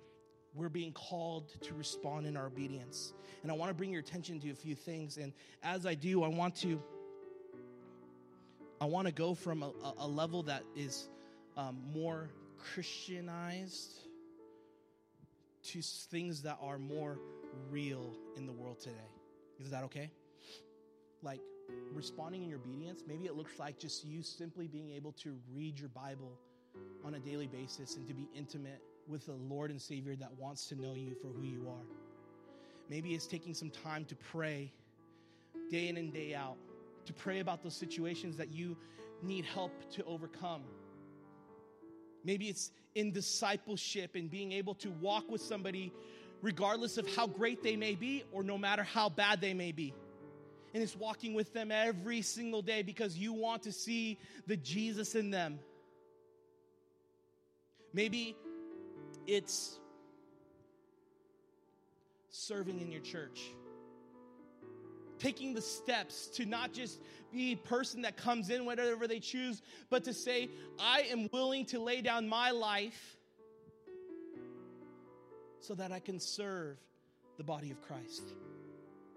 we're 0.55 0.68
being 0.68 0.92
called 0.92 1.48
to 1.62 1.74
respond 1.74 2.26
in 2.26 2.37
our 2.37 2.46
obedience. 2.46 3.14
And 3.42 3.50
I 3.50 3.55
want 3.55 3.70
to 3.70 3.74
bring 3.74 3.90
your 3.90 4.00
attention 4.00 4.38
to 4.40 4.50
a 4.50 4.55
few 4.55 4.74
things. 4.74 5.16
And 5.16 5.33
as 5.62 5.87
I 5.87 5.94
do, 5.94 6.22
I 6.22 6.28
want 6.28 6.55
to 6.57 6.81
I 8.81 8.85
want 8.85 9.07
to 9.07 9.12
go 9.12 9.33
from 9.33 9.62
a, 9.62 9.72
a 9.98 10.07
level 10.07 10.42
that 10.44 10.64
is 10.74 11.09
um, 11.56 11.78
more 11.92 12.30
Christianized 12.58 14.00
to 15.64 15.80
things 15.82 16.42
that 16.42 16.58
are 16.60 16.78
more 16.78 17.18
real 17.70 18.16
in 18.36 18.46
the 18.46 18.52
world 18.52 18.80
today. 18.80 19.10
Is 19.60 19.70
that 19.70 19.84
okay? 19.84 20.10
Like 21.22 21.40
responding 21.92 22.42
in 22.42 22.48
your 22.48 22.58
obedience, 22.58 23.02
maybe 23.06 23.26
it 23.26 23.36
looks 23.36 23.58
like 23.58 23.78
just 23.78 24.04
you 24.04 24.22
simply 24.22 24.66
being 24.66 24.90
able 24.90 25.12
to 25.12 25.36
read 25.54 25.78
your 25.78 25.88
Bible 25.90 26.38
on 27.04 27.14
a 27.14 27.20
daily 27.20 27.46
basis 27.46 27.96
and 27.96 28.06
to 28.08 28.14
be 28.14 28.28
intimate 28.34 28.82
with 29.06 29.26
the 29.26 29.34
Lord 29.34 29.70
and 29.70 29.80
Savior 29.80 30.16
that 30.16 30.32
wants 30.38 30.66
to 30.66 30.80
know 30.80 30.94
you 30.94 31.14
for 31.20 31.28
who 31.28 31.44
you 31.44 31.68
are. 31.68 31.84
Maybe 32.88 33.14
it's 33.14 33.26
taking 33.26 33.54
some 33.54 33.70
time 33.70 34.04
to 34.06 34.16
pray 34.16 34.72
day 35.70 35.88
in 35.88 35.96
and 35.96 36.12
day 36.12 36.34
out, 36.34 36.56
to 37.06 37.12
pray 37.12 37.40
about 37.40 37.62
those 37.62 37.74
situations 37.74 38.36
that 38.36 38.52
you 38.52 38.76
need 39.22 39.44
help 39.44 39.72
to 39.92 40.04
overcome. 40.04 40.62
Maybe 42.24 42.48
it's 42.48 42.70
in 42.94 43.12
discipleship 43.12 44.14
and 44.14 44.30
being 44.30 44.52
able 44.52 44.74
to 44.76 44.90
walk 44.90 45.30
with 45.30 45.40
somebody 45.40 45.92
regardless 46.42 46.98
of 46.98 47.06
how 47.14 47.26
great 47.26 47.62
they 47.62 47.76
may 47.76 47.94
be 47.94 48.24
or 48.32 48.42
no 48.42 48.58
matter 48.58 48.82
how 48.82 49.08
bad 49.08 49.40
they 49.40 49.54
may 49.54 49.72
be. 49.72 49.94
And 50.74 50.82
it's 50.82 50.96
walking 50.96 51.35
with 51.35 51.52
them 51.52 51.70
every 51.70 52.22
single 52.22 52.62
day 52.62 52.82
because 52.82 53.16
you 53.16 53.32
want 53.32 53.62
to 53.64 53.72
see 53.72 54.18
the 54.46 54.56
Jesus 54.56 55.14
in 55.14 55.30
them. 55.30 55.58
Maybe 57.92 58.37
it's 59.26 59.78
serving 62.30 62.80
in 62.80 62.90
your 62.90 63.02
church. 63.02 63.52
Taking 65.22 65.54
the 65.54 65.61
steps 65.61 66.26
to 66.35 66.44
not 66.44 66.72
just 66.72 67.00
be 67.32 67.52
a 67.52 67.56
person 67.56 68.02
that 68.02 68.16
comes 68.16 68.50
in 68.50 68.64
whatever 68.64 69.06
they 69.06 69.20
choose, 69.20 69.62
but 69.88 70.04
to 70.04 70.12
say, 70.12 70.50
I 70.80 71.02
am 71.11 71.28
willing 71.32 71.64
to 71.66 71.78
lay 71.78 72.00
down 72.00 72.28
my 72.28 72.50
life 72.50 73.16
so 75.61 75.74
that 75.76 75.92
I 75.92 76.00
can 76.00 76.18
serve 76.18 76.76
the 77.37 77.44
body 77.44 77.70
of 77.70 77.80
Christ. 77.80 78.35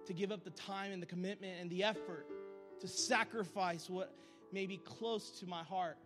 To 0.06 0.14
give 0.14 0.32
up 0.32 0.44
the 0.44 0.52
time 0.52 0.92
and 0.92 1.02
the 1.02 1.08
commitment 1.08 1.54
and 1.60 1.70
the 1.72 1.84
effort 1.84 2.28
to 2.82 2.88
sacrifice 2.88 3.90
what 3.90 4.14
may 4.52 4.68
be 4.68 4.78
close 4.78 5.32
to 5.40 5.48
my 5.48 5.64
heart 5.64 5.98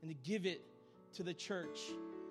and 0.00 0.10
to 0.10 0.16
give 0.28 0.46
it 0.46 0.62
to 1.14 1.22
the 1.22 1.34
church 1.34 1.78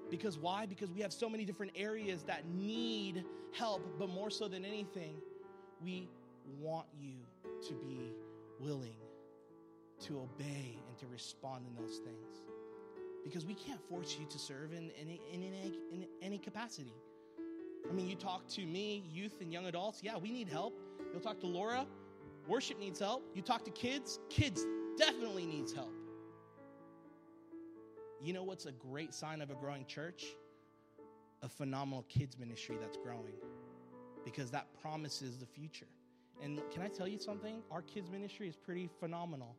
because 0.09 0.37
why? 0.37 0.65
Because 0.65 0.91
we 0.91 1.01
have 1.01 1.13
so 1.13 1.29
many 1.29 1.45
different 1.45 1.73
areas 1.75 2.23
that 2.23 2.45
need 2.47 3.25
help, 3.53 3.81
but 3.97 4.09
more 4.09 4.29
so 4.29 4.47
than 4.47 4.65
anything, 4.65 5.15
we 5.83 6.07
want 6.59 6.87
you 6.99 7.15
to 7.67 7.73
be 7.73 8.13
willing 8.59 8.95
to 10.01 10.19
obey 10.19 10.77
and 10.87 10.97
to 10.97 11.07
respond 11.07 11.65
in 11.67 11.75
those 11.81 11.97
things. 11.97 12.43
Because 13.23 13.45
we 13.45 13.55
can't 13.55 13.81
force 13.89 14.17
you 14.19 14.25
to 14.27 14.37
serve 14.37 14.71
in, 14.71 14.91
in, 15.01 15.09
in, 15.33 15.43
any, 15.43 15.73
in 15.91 16.05
any 16.21 16.37
capacity. 16.37 16.93
I 17.89 17.93
mean, 17.93 18.07
you 18.07 18.15
talk 18.15 18.47
to 18.49 18.65
me, 18.65 19.03
youth 19.11 19.41
and 19.41 19.51
young 19.51 19.65
adults, 19.65 20.01
yeah, 20.03 20.17
we 20.17 20.31
need 20.31 20.47
help. 20.47 20.79
You'll 21.11 21.21
talk 21.21 21.39
to 21.41 21.47
Laura, 21.47 21.85
worship 22.47 22.79
needs 22.79 22.99
help. 22.99 23.23
You 23.33 23.41
talk 23.41 23.63
to 23.65 23.71
kids, 23.71 24.19
kids 24.29 24.65
definitely 24.97 25.45
needs 25.45 25.73
help. 25.73 25.93
You 28.21 28.33
know 28.33 28.43
what's 28.43 28.65
a 28.65 28.71
great 28.71 29.13
sign 29.13 29.41
of 29.41 29.51
a 29.51 29.55
growing 29.55 29.85
church? 29.85 30.25
A 31.43 31.49
phenomenal 31.49 32.05
kids 32.09 32.37
ministry 32.39 32.77
that's 32.81 32.97
growing 32.97 33.35
because 34.23 34.49
that 34.51 34.67
promises 34.81 35.37
the 35.37 35.45
future. 35.45 35.85
And 36.43 36.61
can 36.71 36.81
I 36.81 36.87
tell 36.87 37.07
you 37.07 37.17
something? 37.17 37.61
Our 37.71 37.81
kids 37.81 38.09
ministry 38.11 38.47
is 38.47 38.55
pretty 38.55 38.89
phenomenal 38.99 39.55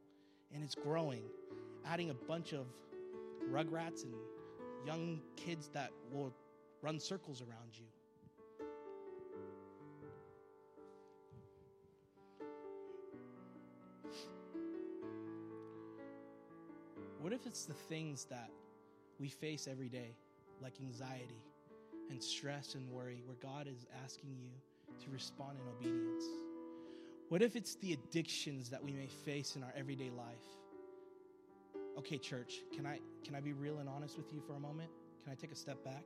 and 0.54 0.62
it's 0.62 0.74
growing, 0.74 1.22
adding 1.84 2.10
a 2.10 2.14
bunch 2.14 2.52
of 2.52 2.66
rugrats 3.50 4.04
and 4.04 4.14
young 4.86 5.20
kids 5.36 5.68
that 5.72 5.90
will 6.12 6.32
run 6.82 7.00
circles 7.00 7.42
around 7.42 7.70
you. 7.74 7.84
What 17.20 17.32
if 17.32 17.44
it's 17.46 17.64
the 17.64 17.74
things 17.74 18.26
that 18.30 18.50
we 19.18 19.28
face 19.28 19.66
every 19.68 19.88
day, 19.88 20.14
like 20.62 20.74
anxiety 20.80 21.42
and 22.08 22.22
stress 22.22 22.76
and 22.76 22.88
worry, 22.88 23.22
where 23.26 23.36
God 23.42 23.66
is 23.66 23.84
asking 24.04 24.36
you 24.38 24.50
to 25.04 25.10
respond 25.10 25.58
in 25.60 25.68
obedience? 25.68 26.24
What 27.28 27.42
if 27.42 27.56
it's 27.56 27.74
the 27.76 27.92
addictions 27.92 28.70
that 28.70 28.82
we 28.82 28.92
may 28.92 29.08
face 29.08 29.56
in 29.56 29.64
our 29.64 29.72
everyday 29.76 30.10
life? 30.10 30.44
Okay, 31.98 32.18
church, 32.18 32.60
can 32.72 32.86
I 32.86 33.00
can 33.24 33.34
I 33.34 33.40
be 33.40 33.52
real 33.52 33.78
and 33.78 33.88
honest 33.88 34.16
with 34.16 34.32
you 34.32 34.40
for 34.46 34.54
a 34.54 34.60
moment? 34.60 34.90
Can 35.24 35.32
I 35.32 35.34
take 35.34 35.50
a 35.50 35.56
step 35.56 35.82
back? 35.84 36.04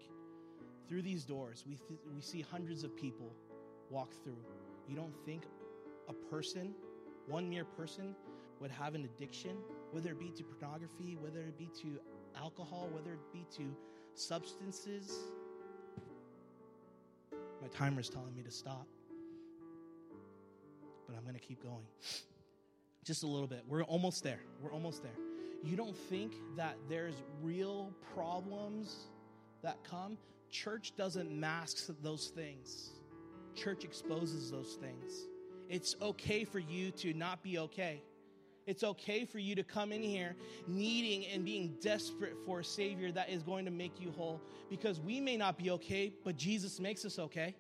Through 0.89 1.03
these 1.03 1.25
doors, 1.25 1.65
we 1.69 1.75
th- 1.75 2.01
we 2.15 2.23
see 2.23 2.41
hundreds 2.41 2.85
of 2.85 2.97
people 2.97 3.35
walk 3.91 4.15
through. 4.25 4.43
You 4.89 4.97
don't 4.97 5.15
think 5.27 5.45
a 6.09 6.15
person, 6.15 6.75
one 7.27 7.51
mere 7.51 7.67
person, 7.67 8.17
would 8.59 8.71
have 8.71 8.95
an 8.95 9.05
addiction, 9.05 9.59
whether 9.91 10.13
it 10.13 10.19
be 10.19 10.31
to 10.31 10.43
pornography, 10.43 11.19
whether 11.21 11.41
it 11.41 11.59
be 11.59 11.69
to 11.83 12.01
alcohol, 12.35 12.89
whether 12.93 13.13
it 13.13 13.33
be 13.33 13.45
to 13.59 13.77
substances? 14.15 15.19
My 17.61 17.69
timer 17.69 18.01
is 18.01 18.09
telling 18.09 18.35
me 18.35 18.43
to 18.43 18.51
stop 18.51 18.87
but 21.11 21.19
I'm 21.19 21.25
going 21.25 21.35
to 21.35 21.41
keep 21.41 21.63
going. 21.63 21.85
Just 23.05 23.25
a 23.25 23.27
little 23.27 23.47
bit. 23.47 23.65
We're 23.67 23.83
almost 23.83 24.23
there. 24.23 24.41
We're 24.63 24.73
almost 24.73 25.03
there. 25.03 25.13
You 25.65 25.77
don't 25.77 25.97
think 25.97 26.35
that 26.57 26.77
there's 26.89 27.17
real 27.43 27.93
problems 28.15 29.09
that 29.63 29.83
come? 29.85 30.17
Church 30.51 30.95
doesn't 30.97 31.31
mask 31.31 31.91
those 32.03 32.29
things, 32.29 32.91
church 33.55 33.85
exposes 33.85 34.51
those 34.51 34.79
things. 34.81 35.27
It's 35.69 35.95
okay 36.03 36.45
for 36.45 36.59
you 36.59 36.91
to 36.93 37.13
not 37.15 37.43
be 37.43 37.59
okay. 37.59 38.03
It's 38.67 38.83
okay 38.85 39.25
for 39.25 39.39
you 39.39 39.55
to 39.55 39.63
come 39.63 39.93
in 39.93 40.03
here 40.03 40.37
needing 40.67 41.27
and 41.27 41.45
being 41.45 41.77
desperate 41.81 42.37
for 42.45 42.61
a 42.61 42.65
Savior 42.65 43.11
that 43.13 43.31
is 43.31 43.43
going 43.43 43.65
to 43.65 43.71
make 43.71 44.01
you 44.01 44.13
whole 44.13 44.41
because 44.69 45.01
we 45.01 45.21
may 45.21 45.37
not 45.37 45.57
be 45.57 45.71
okay, 45.71 46.13
but 46.25 46.37
Jesus 46.37 46.81
makes 46.81 47.05
us 47.05 47.19
okay 47.19 47.55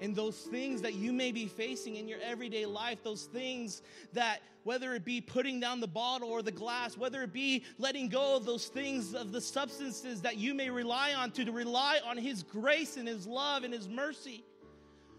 and 0.00 0.16
those 0.16 0.36
things 0.36 0.82
that 0.82 0.94
you 0.94 1.12
may 1.12 1.30
be 1.30 1.46
facing 1.46 1.96
in 1.96 2.08
your 2.08 2.18
everyday 2.20 2.66
life, 2.66 3.02
those 3.02 3.24
things 3.24 3.82
that, 4.12 4.40
whether 4.64 4.94
it 4.94 5.04
be 5.04 5.20
putting 5.20 5.60
down 5.60 5.80
the 5.80 5.86
bottle 5.86 6.30
or 6.30 6.42
the 6.42 6.50
glass, 6.50 6.96
whether 6.96 7.22
it 7.22 7.32
be 7.32 7.64
letting 7.78 8.08
go 8.08 8.36
of 8.36 8.44
those 8.44 8.66
things, 8.66 9.14
of 9.14 9.32
the 9.32 9.40
substances 9.40 10.22
that 10.22 10.36
you 10.38 10.54
may 10.54 10.70
rely 10.70 11.14
on 11.14 11.30
to, 11.32 11.44
to 11.44 11.52
rely 11.52 11.98
on 12.04 12.16
His 12.16 12.42
grace 12.42 12.96
and 12.96 13.06
His 13.06 13.26
love 13.26 13.64
and 13.64 13.74
His 13.74 13.88
mercy. 13.88 14.42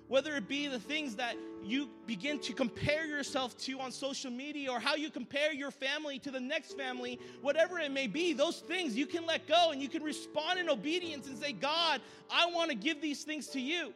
Whether 0.08 0.36
it 0.36 0.50
be 0.50 0.68
the 0.68 0.80
things 0.80 1.16
that 1.16 1.38
you 1.64 1.88
begin 2.06 2.40
to 2.40 2.54
compare 2.54 3.06
yourself 3.06 3.58
to 3.60 3.80
on 3.80 3.94
social 3.94 4.30
media 4.30 4.70
or 4.70 4.78
how 4.78 4.96
you 4.96 5.10
compare 5.10 5.54
your 5.54 5.72
family 5.72 6.20
to 6.20 6.32
the 6.32 6.40
next 6.40 6.74
family, 6.74 7.18
whatever 7.42 7.80
it 7.80 7.92
may 7.92 8.08
be, 8.08 8.34
those 8.34 8.60
things 8.60 8.98
you 8.98 9.06
can 9.06 9.26
let 9.26 9.48
go 9.48 9.72
and 9.72 9.82
you 9.82 9.88
can 9.88 10.04
respond 10.04 10.60
in 10.60 10.70
obedience 10.70 11.28
and 11.28 11.38
say, 11.38 11.54
God, 11.54 12.02
I 12.30 12.48
want 12.48 12.72
to 12.72 12.76
give 12.76 13.02
these 13.02 13.24
things 13.24 13.48
to 13.50 13.62
you. 13.62 13.94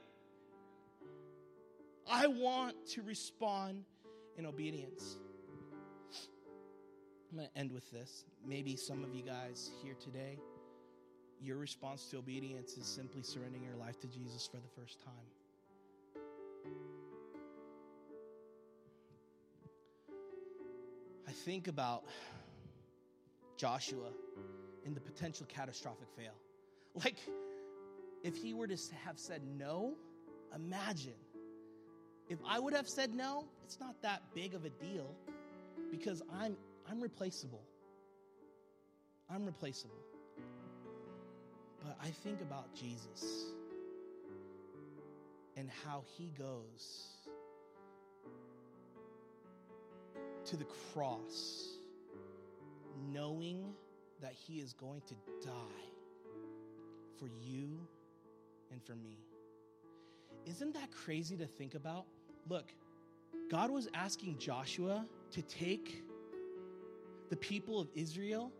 I 2.10 2.28
want 2.28 2.76
to 2.90 3.02
respond 3.02 3.84
in 4.38 4.46
obedience. 4.46 5.18
I'm 7.32 7.38
going 7.38 7.50
to 7.50 7.60
end 7.60 7.72
with 7.72 7.90
this. 7.92 8.26
Maybe 8.46 8.76
some 8.76 9.04
of 9.04 9.14
you 9.14 9.24
guys 9.24 9.72
here 9.84 9.96
today, 10.02 10.38
your 11.42 11.58
response 11.58 12.06
to 12.12 12.18
obedience 12.18 12.78
is 12.78 12.86
simply 12.86 13.24
surrendering 13.24 13.64
your 13.64 13.76
life 13.76 14.00
to 14.02 14.08
Jesus 14.08 14.48
for 14.48 14.58
the 14.58 14.82
first 14.82 15.00
time. 15.04 15.14
I 21.28 21.32
think 21.32 21.68
about 21.68 22.06
Joshua 23.58 24.12
in 24.86 24.94
the 24.94 25.02
potential 25.02 25.46
catastrophic 25.50 26.08
fail. 26.16 26.34
Like, 26.94 27.18
if 28.24 28.38
he 28.38 28.54
were 28.54 28.68
to 28.68 28.78
have 29.04 29.20
said 29.20 29.42
no, 29.58 29.96
imagine 30.54 31.14
I 32.48 32.60
would 32.60 32.74
have 32.74 32.88
said 32.88 33.14
no, 33.14 33.46
it's 33.64 33.80
not 33.80 34.02
that 34.02 34.22
big 34.34 34.54
of 34.54 34.66
a 34.66 34.70
deal 34.70 35.16
because 35.92 36.22
I'm 36.34 36.56
I'm 36.90 37.02
replaceable. 37.02 37.64
I'm 39.30 39.46
replaceable. 39.46 39.96
But 41.84 41.98
I 42.02 42.10
think 42.10 42.42
about 42.42 42.74
Jesus 42.76 43.46
and 45.58 45.70
how 45.86 46.04
he 46.18 46.32
goes 46.38 47.08
to 50.46 50.58
the 50.58 50.66
cross 50.94 51.70
knowing 53.12 53.74
that 54.22 54.34
he 54.34 54.60
is 54.60 54.74
going 54.74 55.02
to 55.08 55.16
die 55.44 55.86
for 57.20 57.28
you 57.42 57.80
and 58.72 58.82
for 58.84 58.96
me. 58.96 59.18
Isn't 60.46 60.74
that 60.74 60.92
crazy 60.92 61.36
to 61.38 61.46
think 61.46 61.74
about? 61.74 62.06
Look, 62.48 62.74
God 63.50 63.72
was 63.72 63.88
asking 63.94 64.38
Joshua 64.38 65.06
to 65.32 65.42
take 65.42 66.04
the 67.30 67.36
people 67.36 67.80
of 67.80 67.90
Israel 67.96 68.52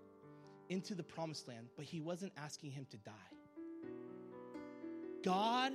into 0.70 0.96
the 0.96 1.04
promised 1.04 1.48
land, 1.48 1.68
but 1.76 1.86
he 1.86 2.02
wasn't 2.02 2.34
asking 2.38 2.72
him 2.72 2.88
to 2.90 2.98
die. 2.98 3.12
God 5.24 5.74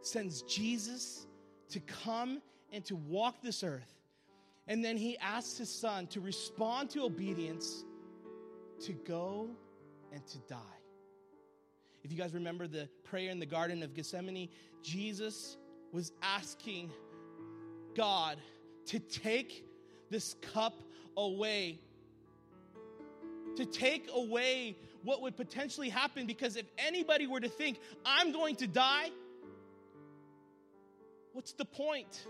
sends 0.00 0.42
Jesus 0.42 1.26
to 1.70 1.80
come 1.80 2.40
and 2.72 2.84
to 2.84 2.96
walk 2.96 3.42
this 3.42 3.64
earth. 3.64 3.94
And 4.68 4.84
then 4.84 4.96
he 4.96 5.16
asks 5.18 5.58
his 5.58 5.68
son 5.68 6.06
to 6.08 6.20
respond 6.20 6.90
to 6.90 7.02
obedience, 7.02 7.84
to 8.80 8.92
go 8.92 9.48
and 10.12 10.24
to 10.26 10.38
die. 10.48 10.56
If 12.02 12.12
you 12.12 12.18
guys 12.18 12.34
remember 12.34 12.66
the 12.66 12.88
prayer 13.04 13.30
in 13.30 13.38
the 13.38 13.46
Garden 13.46 13.82
of 13.82 13.94
Gethsemane, 13.94 14.48
Jesus 14.82 15.56
was 15.92 16.12
asking 16.22 16.90
God 17.96 18.38
to 18.86 18.98
take 18.98 19.64
this 20.10 20.36
cup 20.52 20.80
away. 21.16 21.80
To 23.56 23.64
take 23.64 24.08
away 24.14 24.76
what 25.02 25.22
would 25.22 25.36
potentially 25.36 25.88
happen 25.88 26.26
because 26.26 26.56
if 26.56 26.66
anybody 26.78 27.26
were 27.26 27.40
to 27.40 27.48
think, 27.48 27.78
I'm 28.04 28.32
going 28.32 28.56
to 28.56 28.66
die, 28.66 29.10
what's 31.32 31.52
the 31.52 31.64
point? 31.64 32.26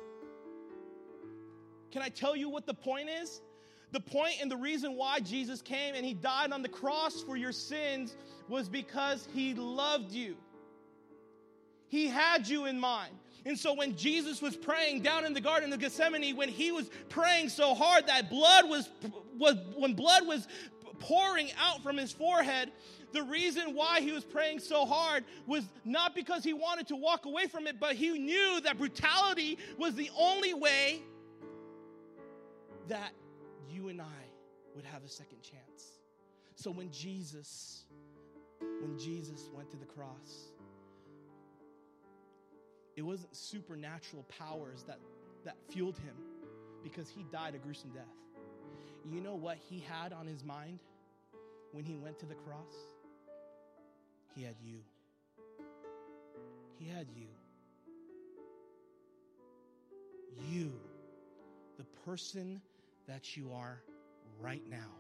Can 1.91 2.03
I 2.03 2.09
tell 2.11 2.37
you 2.37 2.49
what 2.49 2.67
the 2.67 2.75
point 2.75 3.09
is? 3.09 3.41
The 3.93 4.01
point 4.01 4.35
and 4.43 4.51
the 4.51 4.57
reason 4.57 4.97
why 4.97 5.21
Jesus 5.21 5.63
came 5.63 5.95
and 5.95 6.05
he 6.05 6.13
died 6.13 6.53
on 6.53 6.63
the 6.63 6.69
cross 6.69 7.23
for 7.23 7.37
your 7.37 7.53
sins 7.53 8.17
was 8.49 8.69
because 8.69 9.27
he 9.33 9.55
loved 9.55 10.13
you. 10.13 10.37
He 11.89 12.09
had 12.09 12.49
you 12.49 12.67
in 12.67 12.79
mind. 12.79 13.13
And 13.45 13.57
so 13.57 13.75
when 13.75 13.97
Jesus 13.97 14.43
was 14.43 14.57
praying 14.57 15.03
down 15.03 15.25
in 15.25 15.33
the 15.33 15.41
Garden 15.41 15.73
of 15.73 15.79
Gethsemane, 15.79 16.37
when 16.37 16.49
he 16.49 16.73
was 16.73 16.91
praying 17.09 17.49
so 17.49 17.75
hard 17.75 18.09
that 18.09 18.29
blood 18.29 18.69
was, 18.69 18.89
was 19.39 19.55
when 19.77 19.95
blood 19.95 20.27
was 20.27 20.49
pouring 20.99 21.51
out 21.59 21.83
from 21.83 21.97
his 21.97 22.11
forehead, 22.11 22.73
the 23.13 23.23
reason 23.23 23.75
why 23.75 24.01
he 24.01 24.11
was 24.11 24.25
praying 24.25 24.59
so 24.59 24.85
hard 24.85 25.25
was 25.47 25.65
not 25.85 26.15
because 26.15 26.43
he 26.43 26.55
wanted 26.55 26.89
to 26.89 26.97
walk 26.97 27.25
away 27.25 27.47
from 27.47 27.69
it, 27.69 27.79
but 27.79 27.95
he 27.95 28.19
knew 28.19 28.61
that 28.63 28.79
brutality 28.79 29.59
was 29.79 29.95
the 29.95 30.11
only 30.19 30.53
way 30.53 31.01
that 32.89 33.13
you 33.69 33.89
and 33.89 34.01
I 34.01 34.25
would 34.75 34.85
have 34.85 35.05
a 35.05 35.09
second 35.09 35.41
chance. 35.43 35.99
So 36.57 36.71
when 36.71 36.91
Jesus, 36.91 37.85
when 38.81 38.99
Jesus 38.99 39.49
went 39.55 39.71
to 39.71 39.77
the 39.77 39.87
cross, 39.87 40.51
it 42.97 43.03
wasn't 43.03 43.35
supernatural 43.37 44.25
powers 44.25 44.83
that, 44.87 44.99
that 45.45 45.57
fueled 45.71 45.99
him 45.99 46.15
because 46.83 47.09
he 47.09 47.25
died 47.31 47.55
a 47.55 47.59
gruesome 47.59 47.91
death. 47.91 48.05
You 49.05 49.21
know 49.21 49.35
what 49.35 49.59
he 49.69 49.85
had 49.89 50.13
on 50.13 50.27
his 50.27 50.43
mind 50.43 50.81
when 51.73 51.85
he 51.85 51.97
went 51.97 52.19
to 52.21 52.27
the 52.27 52.35
cross? 52.35 52.73
He 54.35 54.43
had 54.43 54.57
you. 54.65 54.79
He 56.79 56.89
had 56.89 57.07
you. 57.15 57.27
You, 60.51 60.73
the 61.79 61.85
person 62.05 62.61
that 63.07 63.37
you 63.37 63.53
are 63.55 63.83
right 64.41 64.63
now, 64.69 64.93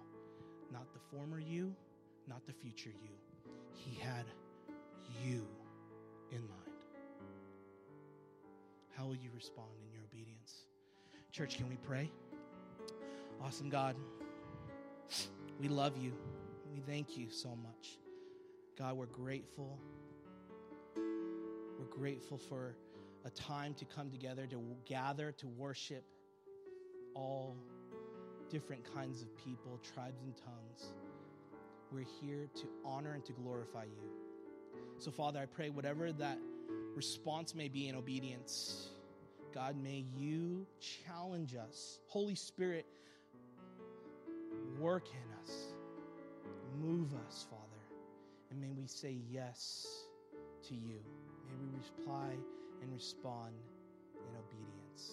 not 0.73 0.87
the 0.93 1.01
former 1.17 1.39
you, 1.39 1.75
not 2.29 2.47
the 2.47 2.53
future 2.53 2.91
you. 3.03 3.53
He 3.75 3.99
had 4.01 4.25
you 5.25 5.47
in 6.31 6.41
mind. 6.41 6.66
How 9.07 9.11
will 9.11 9.19
you 9.19 9.31
respond 9.37 9.69
in 9.87 9.93
your 9.93 10.03
obedience? 10.03 10.65
Church, 11.31 11.59
can 11.59 11.69
we 11.69 11.77
pray? 11.77 12.11
Awesome 13.41 13.69
God, 13.69 13.95
we 15.61 15.69
love 15.69 15.97
you. 15.97 16.13
We 16.75 16.81
thank 16.81 17.17
you 17.17 17.31
so 17.31 17.51
much. 17.51 17.99
God, 18.77 18.97
we're 18.97 19.07
grateful. 19.07 19.79
We're 20.97 21.97
grateful 21.97 22.37
for 22.37 22.75
a 23.25 23.31
time 23.31 23.75
to 23.75 23.85
come 23.85 24.11
together, 24.11 24.45
to 24.49 24.61
gather, 24.87 25.31
to 25.39 25.47
worship 25.47 26.03
all 27.15 27.57
different 28.51 28.93
kinds 28.93 29.23
of 29.23 29.29
people, 29.37 29.79
tribes, 29.95 30.21
and 30.25 30.35
tongues. 30.37 30.95
We're 31.93 32.07
here 32.21 32.49
to 32.57 32.67
honor 32.85 33.13
and 33.13 33.25
to 33.25 33.33
glorify 33.35 33.85
you. 33.85 34.11
So, 34.99 35.13
Father, 35.13 35.39
I 35.39 35.47
pray 35.47 35.71
whatever 35.71 36.11
that 36.11 36.39
response 36.97 37.55
may 37.55 37.69
be 37.69 37.87
in 37.87 37.95
obedience, 37.95 38.89
God, 39.57 39.75
may 39.83 40.05
you 40.15 40.67
challenge 41.07 41.55
us. 41.55 42.01
Holy 42.09 42.35
Spirit, 42.35 42.85
work 44.79 45.09
in 45.09 45.43
us, 45.43 45.73
move 46.79 47.09
us, 47.27 47.47
Father, 47.49 47.63
and 48.51 48.61
may 48.61 48.73
we 48.79 48.87
say 48.87 49.17
yes 49.31 49.87
to 50.69 50.75
you. 50.75 51.01
May 51.49 51.57
we 51.59 51.69
reply 51.79 52.35
and 52.83 52.93
respond 52.93 53.55
in 54.15 54.37
obedience. 54.37 55.13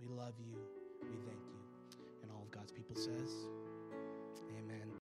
We 0.00 0.08
love 0.08 0.34
you. 0.40 0.58
We 1.02 1.16
thank 1.24 1.44
you. 1.46 2.00
And 2.24 2.32
all 2.32 2.42
of 2.42 2.50
God's 2.50 2.72
people 2.72 2.96
says, 2.96 3.46